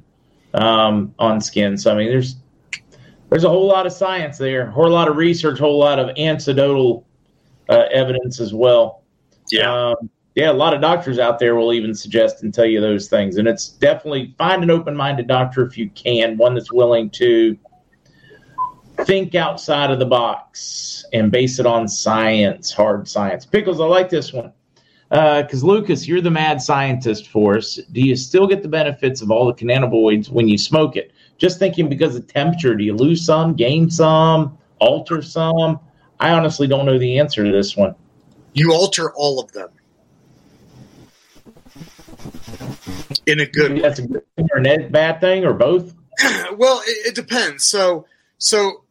[0.54, 1.76] um, on skin.
[1.78, 2.36] So I mean, there's
[3.28, 5.98] there's a whole lot of science there, a whole lot of research, a whole lot
[5.98, 7.06] of anecdotal
[7.68, 9.02] uh, evidence as well.
[9.50, 9.90] Yeah.
[9.90, 13.08] Um, yeah, a lot of doctors out there will even suggest and tell you those
[13.08, 13.38] things.
[13.38, 17.56] And it's definitely find an open minded doctor if you can, one that's willing to
[19.04, 23.46] think outside of the box and base it on science, hard science.
[23.46, 24.52] Pickles, I like this one.
[25.08, 27.76] Because uh, Lucas, you're the mad scientist for us.
[27.92, 31.12] Do you still get the benefits of all the cannabinoids when you smoke it?
[31.38, 35.80] Just thinking because of temperature, do you lose some, gain some, alter some?
[36.20, 37.94] I honestly don't know the answer to this one.
[38.52, 39.70] You alter all of them
[43.26, 43.72] in a good.
[43.72, 45.94] Maybe that's a good or a bad thing or both.
[46.56, 47.64] well, it, it, depends.
[47.64, 48.06] So,
[48.38, 48.84] so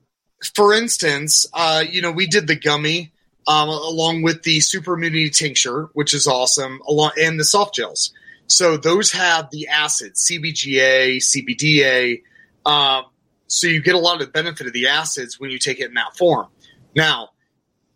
[0.53, 3.11] for instance, uh, you know, we did the gummy
[3.47, 8.13] um, along with the super immunity tincture, which is awesome, along and the soft gels.
[8.47, 12.21] So those have the acids, CBGA, CBDA.
[12.65, 13.05] Um,
[13.47, 15.85] so you get a lot of the benefit of the acids when you take it
[15.85, 16.47] in that form.
[16.95, 17.29] Now,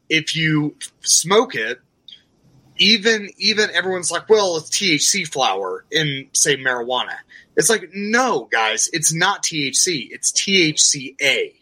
[0.10, 1.80] if you smoke it,
[2.80, 7.16] even even everyone's like, well, it's THC flower in say marijuana.
[7.56, 10.08] It's like, no, guys, it's not THC.
[10.12, 11.54] It's THCA.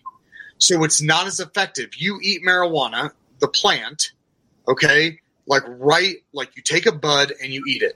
[0.60, 1.90] So it's not as effective.
[1.98, 4.12] You eat marijuana, the plant,
[4.68, 7.96] okay, like right, like you take a bud and you eat it.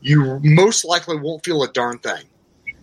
[0.00, 2.24] You most likely won't feel a darn thing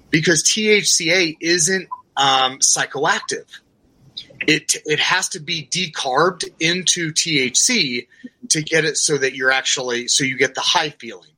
[0.10, 3.46] because THCA isn't um, psychoactive.
[4.42, 8.08] It it has to be decarbed into THC
[8.50, 11.32] to get it so that you're actually so you get the high feeling.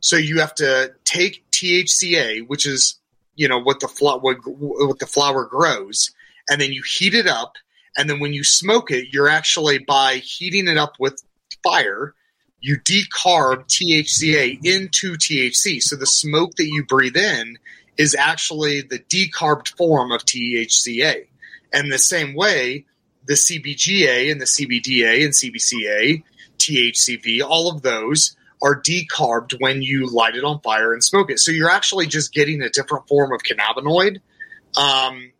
[0.00, 2.98] So you have to take THCA, which is
[3.34, 6.10] you know what the flower what, what the flower grows,
[6.48, 7.54] and then you heat it up,
[7.96, 11.22] and then when you smoke it, you're actually by heating it up with
[11.62, 12.14] fire,
[12.60, 15.82] you decarb THCA into THC.
[15.82, 17.58] So the smoke that you breathe in
[17.96, 21.26] is actually the decarbed form of THCA.
[21.76, 22.86] And the same way,
[23.26, 26.22] the CBGA and the CBDA and CBCA,
[26.56, 31.38] THCV, all of those are decarbed when you light it on fire and smoke it.
[31.38, 34.20] So you're actually just getting a different form of cannabinoid.
[34.78, 35.32] Um,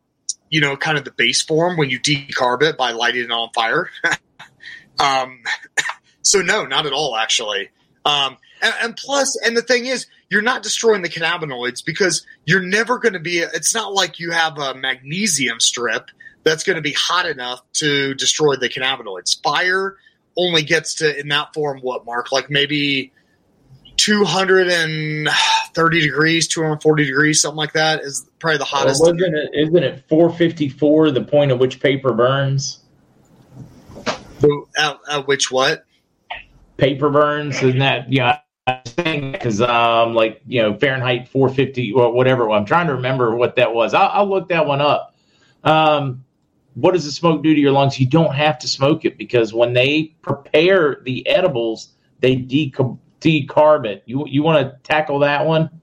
[0.50, 3.48] you know, kind of the base form when you decarb it by lighting it on
[3.54, 3.88] fire.
[4.98, 5.42] um,
[6.22, 7.70] so no, not at all, actually.
[8.04, 12.62] Um, and, and, plus, and the thing is, you're not destroying the cannabinoids because you're
[12.62, 13.38] never going to be.
[13.38, 16.10] It's not like you have a magnesium strip
[16.46, 19.42] that's going to be hot enough to destroy the cannabinoids.
[19.42, 19.96] Fire
[20.38, 22.30] only gets to in that form what mark?
[22.30, 23.12] Like maybe
[23.96, 29.02] 230 degrees 240 degrees something like that is probably the hottest.
[29.02, 32.78] Well, wasn't it isn't it 454 the point at which paper burns?
[34.78, 35.84] At, at which what?
[36.76, 42.12] Paper burns isn't that yeah I think because um like you know fahrenheit 450 or
[42.12, 43.94] whatever i'm trying to remember what that was.
[43.94, 45.16] I'll, I'll look that one up.
[45.64, 46.22] Um
[46.76, 47.98] what does the smoke do to your lungs?
[47.98, 51.88] You don't have to smoke it because when they prepare the edibles,
[52.20, 54.02] they decarb, decarb it.
[54.04, 55.80] You you want to tackle that one?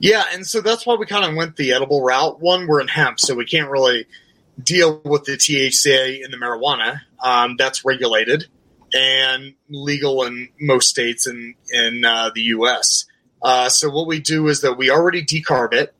[0.00, 2.40] Yeah, and so that's why we kind of went the edible route.
[2.40, 4.06] One, we're in hemp, so we can't really
[4.62, 7.00] deal with the THCA in the marijuana.
[7.18, 8.46] Um, that's regulated
[8.92, 13.06] and legal in most states in in uh, the U.S.
[13.40, 15.94] Uh, so what we do is that we already decarb it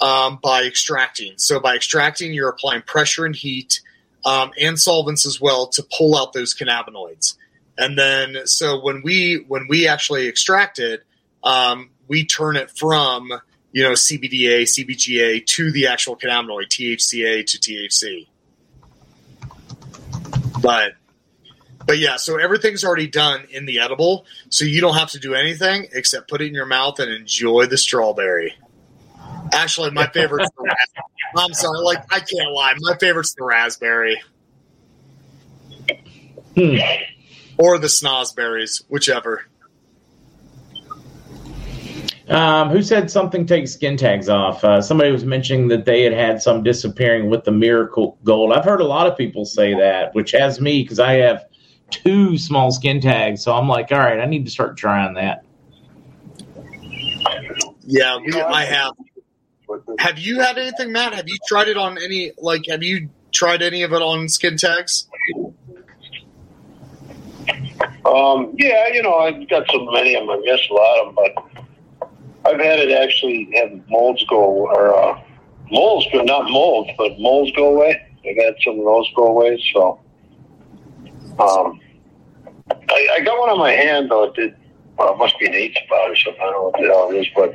[0.00, 1.34] um, by extracting.
[1.36, 3.80] So by extracting, you're applying pressure and heat
[4.24, 7.36] um, and solvents as well to pull out those cannabinoids.
[7.76, 11.04] And then, so when we when we actually extract it,
[11.44, 13.30] um, we turn it from
[13.72, 18.26] you know CBDA, CBGA to the actual cannabinoid THCA to THC.
[20.60, 20.94] But
[21.86, 25.34] but yeah, so everything's already done in the edible, so you don't have to do
[25.34, 28.54] anything except put it in your mouth and enjoy the strawberry.
[29.52, 31.04] Actually, my favorite's the raspberry.
[31.36, 32.74] I'm sorry, like I can't lie.
[32.80, 34.20] My favorite's the raspberry.
[36.54, 36.76] Hmm.
[37.56, 39.44] Or the snozberries, whichever.
[42.28, 44.62] Um, who said something takes skin tags off?
[44.62, 48.52] Uh, somebody was mentioning that they had had some disappearing with the miracle gold.
[48.52, 51.46] I've heard a lot of people say that, which has me because I have
[51.90, 53.42] two small skin tags.
[53.42, 55.44] So I'm like, all right, I need to start trying that.
[57.86, 58.92] Yeah, we, I have.
[59.98, 61.14] Have you had anything, Matt?
[61.14, 62.32] Have you tried it on any?
[62.38, 65.06] Like, have you tried any of it on skin tags?
[68.04, 70.30] Um, yeah, you know, I've got so many of them.
[70.30, 74.96] I miss a lot of them, but I've had it actually have molds go or
[74.96, 75.20] uh,
[75.70, 78.02] molds, but not molds, but molds go away.
[78.26, 79.62] I've had some of those go away.
[79.74, 80.00] So,
[81.38, 81.80] um,
[82.70, 84.24] I, I got one on my hand though.
[84.24, 84.56] It did.
[84.96, 86.42] Well, it must be an eight spot or something.
[86.42, 87.54] I don't know what the hell it is, but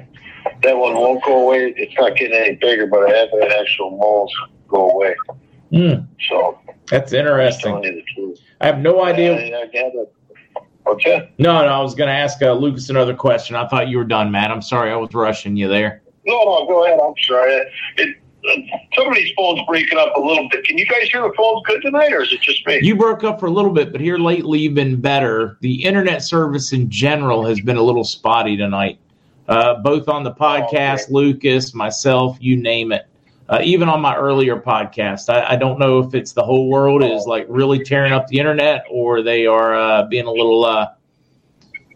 [0.64, 1.74] that one won't go away.
[1.78, 4.34] It's not getting any bigger, but I have had actual moles
[4.68, 5.16] go away.
[5.72, 6.08] Mm.
[6.30, 6.60] So
[6.90, 8.04] that's interesting.
[8.62, 9.36] I have no idea.
[9.36, 11.32] I, I okay.
[11.38, 11.68] No, no.
[11.68, 13.56] I was going to ask uh, Lucas another question.
[13.56, 14.52] I thought you were done, Matt.
[14.52, 16.02] I'm sorry, I was rushing you there.
[16.26, 16.66] No, no.
[16.68, 17.00] Go ahead.
[17.04, 17.66] I'm sorry.
[17.98, 20.66] It, uh, some of these phones breaking up a little bit.
[20.66, 22.80] Can you guys hear the phones good tonight, or is it just me?
[22.82, 25.58] You broke up for a little bit, but here lately you've been better.
[25.62, 29.00] The internet service in general has been a little spotty tonight
[29.48, 33.08] uh, both on the podcast, oh, Lucas, myself, you name it.
[33.50, 35.30] uh, even on my earlier podcast.
[35.30, 38.40] I, I, don't know if it's the whole world is like really tearing up the
[38.40, 40.94] internet or they are uh, being a little uh,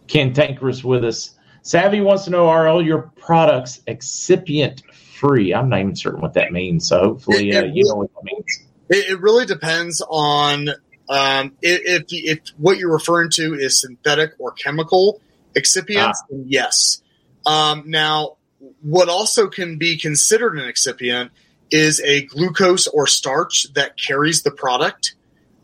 [0.07, 1.35] cantankerous with us.
[1.61, 5.53] Savvy wants to know are all your products excipient free?
[5.53, 6.87] I'm not even certain what that means.
[6.87, 8.65] So hopefully uh, you know what that means.
[8.89, 10.69] It, it really depends on
[11.09, 15.21] um, if, if, if, what you're referring to is synthetic or chemical
[15.55, 16.35] excipients, ah.
[16.45, 17.01] yes.
[17.47, 18.37] Um, now,
[18.81, 21.29] what also can be considered an excipient
[21.71, 25.15] is a glucose or starch that carries the product.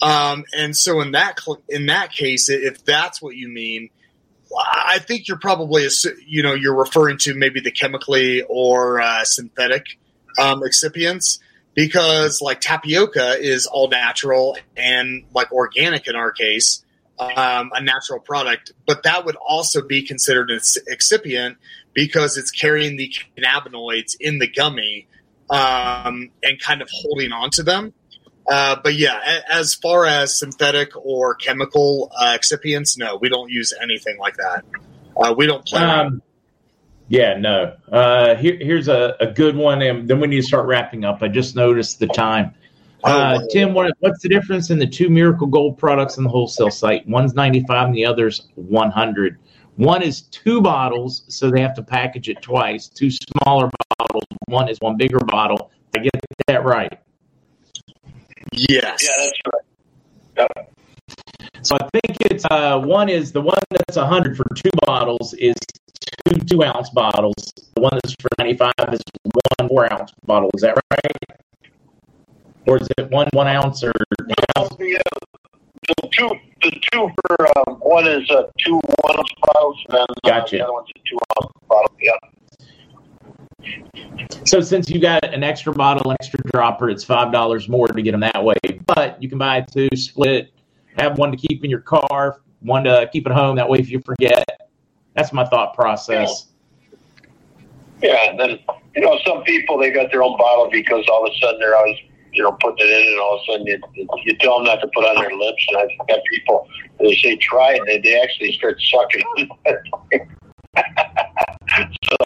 [0.01, 1.39] Um, and so in that
[1.69, 3.89] in that case, if that's what you mean,
[4.57, 5.87] I think you're probably
[6.25, 9.97] you know you're referring to maybe the chemically or uh, synthetic
[10.39, 11.39] um, excipients
[11.73, 16.82] because like tapioca is all natural and like organic in our case,
[17.19, 20.59] um, a natural product, but that would also be considered an
[20.91, 21.57] excipient
[21.93, 25.07] because it's carrying the cannabinoids in the gummy
[25.49, 27.93] um, and kind of holding on to them.
[28.49, 33.73] Uh, but yeah, as far as synthetic or chemical uh, excipients, no, we don't use
[33.81, 34.65] anything like that.
[35.15, 35.81] Uh, we don't play.
[35.81, 36.21] Um,
[37.07, 37.75] yeah, no.
[37.91, 41.21] Uh, here, here's a, a, good one, and then we need to start wrapping up.
[41.21, 42.55] I just noticed the time.
[43.03, 46.29] Uh, oh, Tim, what, what's the difference in the two Miracle Gold products on the
[46.29, 47.07] wholesale site?
[47.07, 49.37] One's 95 and the other's 100.
[49.75, 52.87] One is two bottles, so they have to package it twice.
[52.87, 54.23] Two smaller bottles.
[54.45, 55.71] One is one bigger bottle.
[55.95, 56.11] I get
[56.47, 56.99] that right.
[58.51, 59.03] Yes.
[59.03, 60.47] Yeah, that's right.
[60.57, 60.73] Yep.
[61.63, 65.55] So I think it's uh, one is the one that's 100 for two bottles is
[66.27, 67.35] two two ounce bottles.
[67.75, 69.01] The one that's for 95 is
[69.59, 70.49] one four ounce bottle.
[70.53, 71.32] Is that right?
[72.65, 73.91] Or is it one one ounce or?
[74.57, 74.75] Ounce?
[74.79, 74.99] Yeah,
[75.87, 76.29] the two,
[76.61, 80.57] the two for um, one is uh, two one ounce bottles, and then gotcha.
[80.57, 81.95] the other one's a two ounce bottle.
[81.99, 82.13] Yeah.
[84.45, 88.01] So since you got an extra bottle, an extra dropper, it's five dollars more to
[88.01, 88.55] get them that way.
[88.85, 90.51] But you can buy two, split,
[90.97, 93.55] have one to keep in your car, one to keep at home.
[93.55, 94.45] That way, if you forget,
[95.15, 96.47] that's my thought process.
[98.01, 98.09] Yeah.
[98.09, 98.59] yeah, and then
[98.95, 101.75] you know, some people they got their own bottle because all of a sudden they're
[101.75, 101.97] always
[102.33, 103.79] you know putting it in, and all of a sudden you,
[104.25, 105.65] you tell them not to put on their lips.
[105.69, 106.67] And I've got people
[106.99, 109.49] they say try it, and they, they actually start sucking.
[112.03, 112.17] so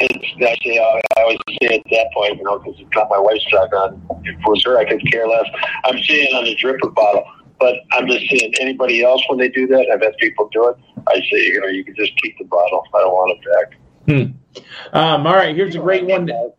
[0.00, 3.18] it's you know, I always say at that point, you know, because it's got my
[3.18, 4.00] wife's truck on.
[4.24, 5.46] If it was her, I could care less.
[5.84, 7.24] I'm seeing on the dripper bottle,
[7.58, 10.76] but I'm just saying anybody else when they do that, I've had people do it.
[11.06, 12.84] I say, you know, you can just keep the bottle.
[12.94, 13.78] I don't want it back.
[14.06, 14.96] Hmm.
[14.96, 16.26] Um, all right, here's a great one.
[16.26, 16.50] To,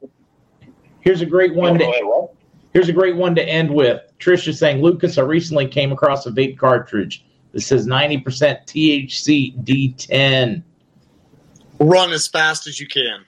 [1.01, 1.77] here's a great one.
[1.79, 2.29] To,
[2.75, 4.01] here's a great one to end with.
[4.19, 10.61] Trisha saying, Lucas, I recently came across a vape cartridge that says 90% THC D10
[11.79, 13.23] run as fast as you can.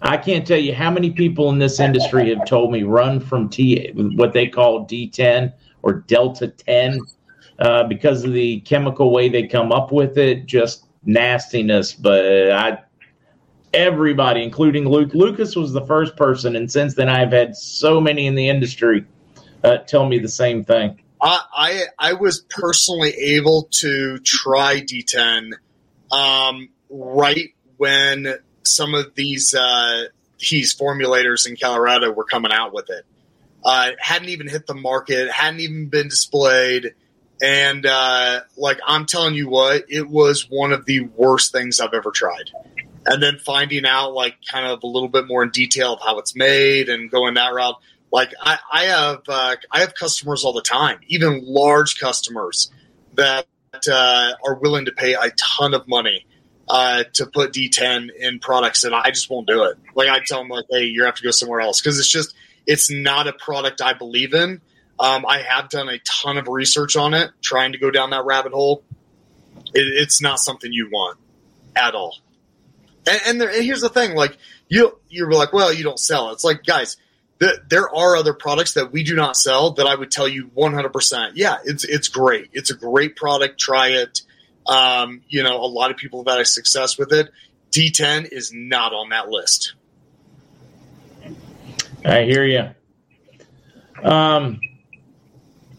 [0.00, 3.48] I can't tell you how many people in this industry have told me run from
[3.48, 7.00] T what they call D10 or Delta 10
[7.58, 11.92] uh, because of the chemical way they come up with it, just nastiness.
[11.92, 12.78] But I,
[13.74, 18.26] everybody, including Luke, Lucas was the first person, and since then I've had so many
[18.26, 19.04] in the industry
[19.62, 21.00] uh, tell me the same thing.
[21.20, 25.52] I, I, I was personally able to try D10
[26.12, 30.04] um, right when some of these uh,
[30.50, 33.04] these formulators in Colorado were coming out with it.
[33.64, 36.94] Uh, hadn't even hit the market, hadn't even been displayed,
[37.42, 41.94] and uh, like I'm telling you what, it was one of the worst things I've
[41.94, 42.50] ever tried.
[43.06, 46.18] And then finding out like kind of a little bit more in detail of how
[46.18, 47.76] it's made and going that route.
[48.10, 52.70] Like I, I have uh, I have customers all the time, even large customers
[53.14, 53.46] that
[53.90, 56.24] uh, are willing to pay a ton of money
[56.68, 59.78] uh, to put D10 in products, and I just won't do it.
[59.94, 62.34] Like I tell them, like, hey, you have to go somewhere else because it's just
[62.66, 64.60] it's not a product I believe in.
[64.98, 68.24] Um, I have done a ton of research on it, trying to go down that
[68.24, 68.84] rabbit hole.
[69.74, 71.18] It, it's not something you want
[71.74, 72.16] at all.
[73.06, 74.36] And, and, there, and here's the thing: like
[74.68, 76.34] you, you're like, well, you don't sell it.
[76.34, 76.96] It's like, guys,
[77.38, 80.48] the, there are other products that we do not sell that I would tell you
[80.56, 81.32] 100%.
[81.34, 82.50] Yeah, it's it's great.
[82.52, 83.58] It's a great product.
[83.58, 84.22] Try it.
[84.66, 87.30] Um, you know, a lot of people have had success with it.
[87.70, 89.74] D10 is not on that list.
[92.04, 92.70] I hear you.
[94.02, 94.60] Um,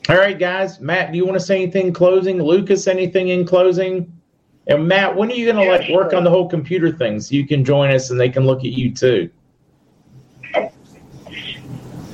[0.10, 0.80] all right, guys.
[0.80, 2.42] Matt, do you want to say anything in closing?
[2.42, 4.15] Lucas, anything in closing?
[4.68, 6.04] And Matt, when are you going to yeah, like sure.
[6.04, 8.60] work on the whole computer thing so you can join us and they can look
[8.60, 9.30] at you too?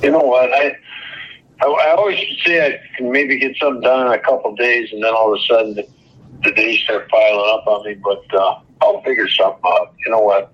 [0.02, 0.52] You know what?
[0.52, 0.76] I
[1.62, 5.02] I, I always say I can maybe get something done in a couple days, and
[5.02, 5.74] then all of a sudden
[6.42, 9.94] the days start piling up on me, but uh, I'll figure something out.
[10.04, 10.52] You know what?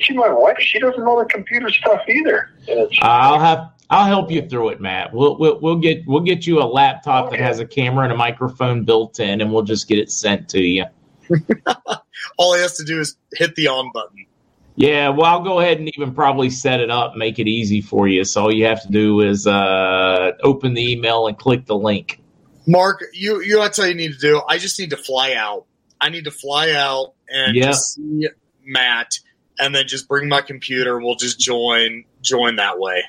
[0.00, 2.50] See, my wife, she doesn't know the computer stuff either.
[2.66, 5.12] And it's, I'll have I'll help you through it, Matt.
[5.12, 8.16] We'll we'll, we'll get we'll get you a laptop that has a camera and a
[8.16, 10.86] microphone built in, and we'll just get it sent to you.
[12.38, 14.26] All he has to do is hit the on button.
[14.74, 18.08] Yeah, well, I'll go ahead and even probably set it up, make it easy for
[18.08, 18.24] you.
[18.24, 22.20] So all you have to do is uh, open the email and click the link.
[22.66, 24.40] Mark, you you know what you need to do?
[24.48, 25.66] I just need to fly out.
[26.00, 27.66] I need to fly out and Yeah.
[27.66, 28.28] just see
[28.64, 29.18] Matt,
[29.58, 30.98] and then just bring my computer.
[30.98, 33.02] We'll just join join that way.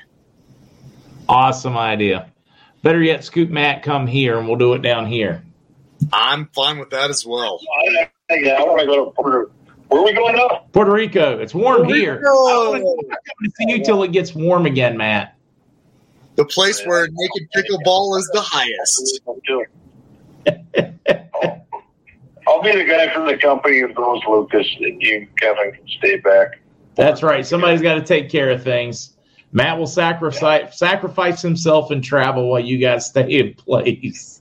[1.28, 2.30] Awesome idea.
[2.82, 5.42] Better yet, scoop Matt, come here, and we'll do it down here.
[6.12, 7.60] I'm fine with that as well.
[7.88, 9.50] I, yeah, I want to go to Puerto.
[9.88, 10.64] Where are we going now?
[10.72, 12.18] Puerto Rico, it's warm Puerto here.
[12.18, 12.74] Rico!
[12.74, 15.36] I'm not coming to see you till it gets warm again, Matt.
[16.36, 19.20] The place where naked pickleball is the highest.
[22.46, 26.16] I'll be the guy from the company who goes Lucas, and you, Kevin, can stay
[26.18, 26.58] back.
[26.94, 27.46] That's right.
[27.46, 29.14] Somebody's got to take care of things.
[29.52, 34.33] Matt will sacrifice sacrifice himself and travel while you guys stay in place.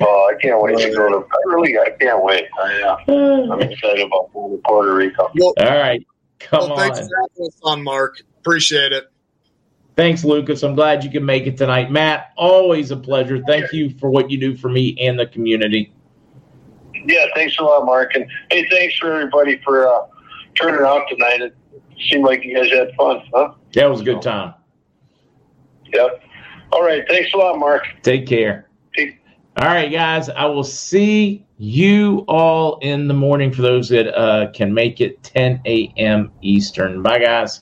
[0.00, 1.26] Oh, I can't wait to go to.
[1.26, 2.46] I really, I can't wait.
[2.60, 5.30] I, uh, I'm excited about going to Puerto Rico.
[5.34, 6.06] Well, All right,
[6.38, 7.08] come well thanks on.
[7.08, 8.22] for having us on, Mark.
[8.38, 9.10] Appreciate it.
[9.96, 10.62] Thanks, Lucas.
[10.62, 11.90] I'm glad you can make it tonight.
[11.90, 13.42] Matt, always a pleasure.
[13.48, 15.92] Thank you for what you do for me and the community.
[17.04, 18.14] Yeah, thanks a lot, Mark.
[18.14, 20.06] And hey, thanks for everybody for uh,
[20.54, 21.40] turning out tonight.
[21.42, 21.56] It
[22.08, 23.54] seemed like you guys had fun, huh?
[23.74, 24.54] That was a good time.
[25.92, 26.22] Yep.
[26.70, 27.04] All right.
[27.08, 27.82] Thanks a lot, Mark.
[28.02, 28.67] Take care.
[29.60, 30.28] All right, guys.
[30.28, 35.20] I will see you all in the morning for those that uh, can make it
[35.24, 36.30] 10 a.m.
[36.42, 37.02] Eastern.
[37.02, 37.60] Bye, guys.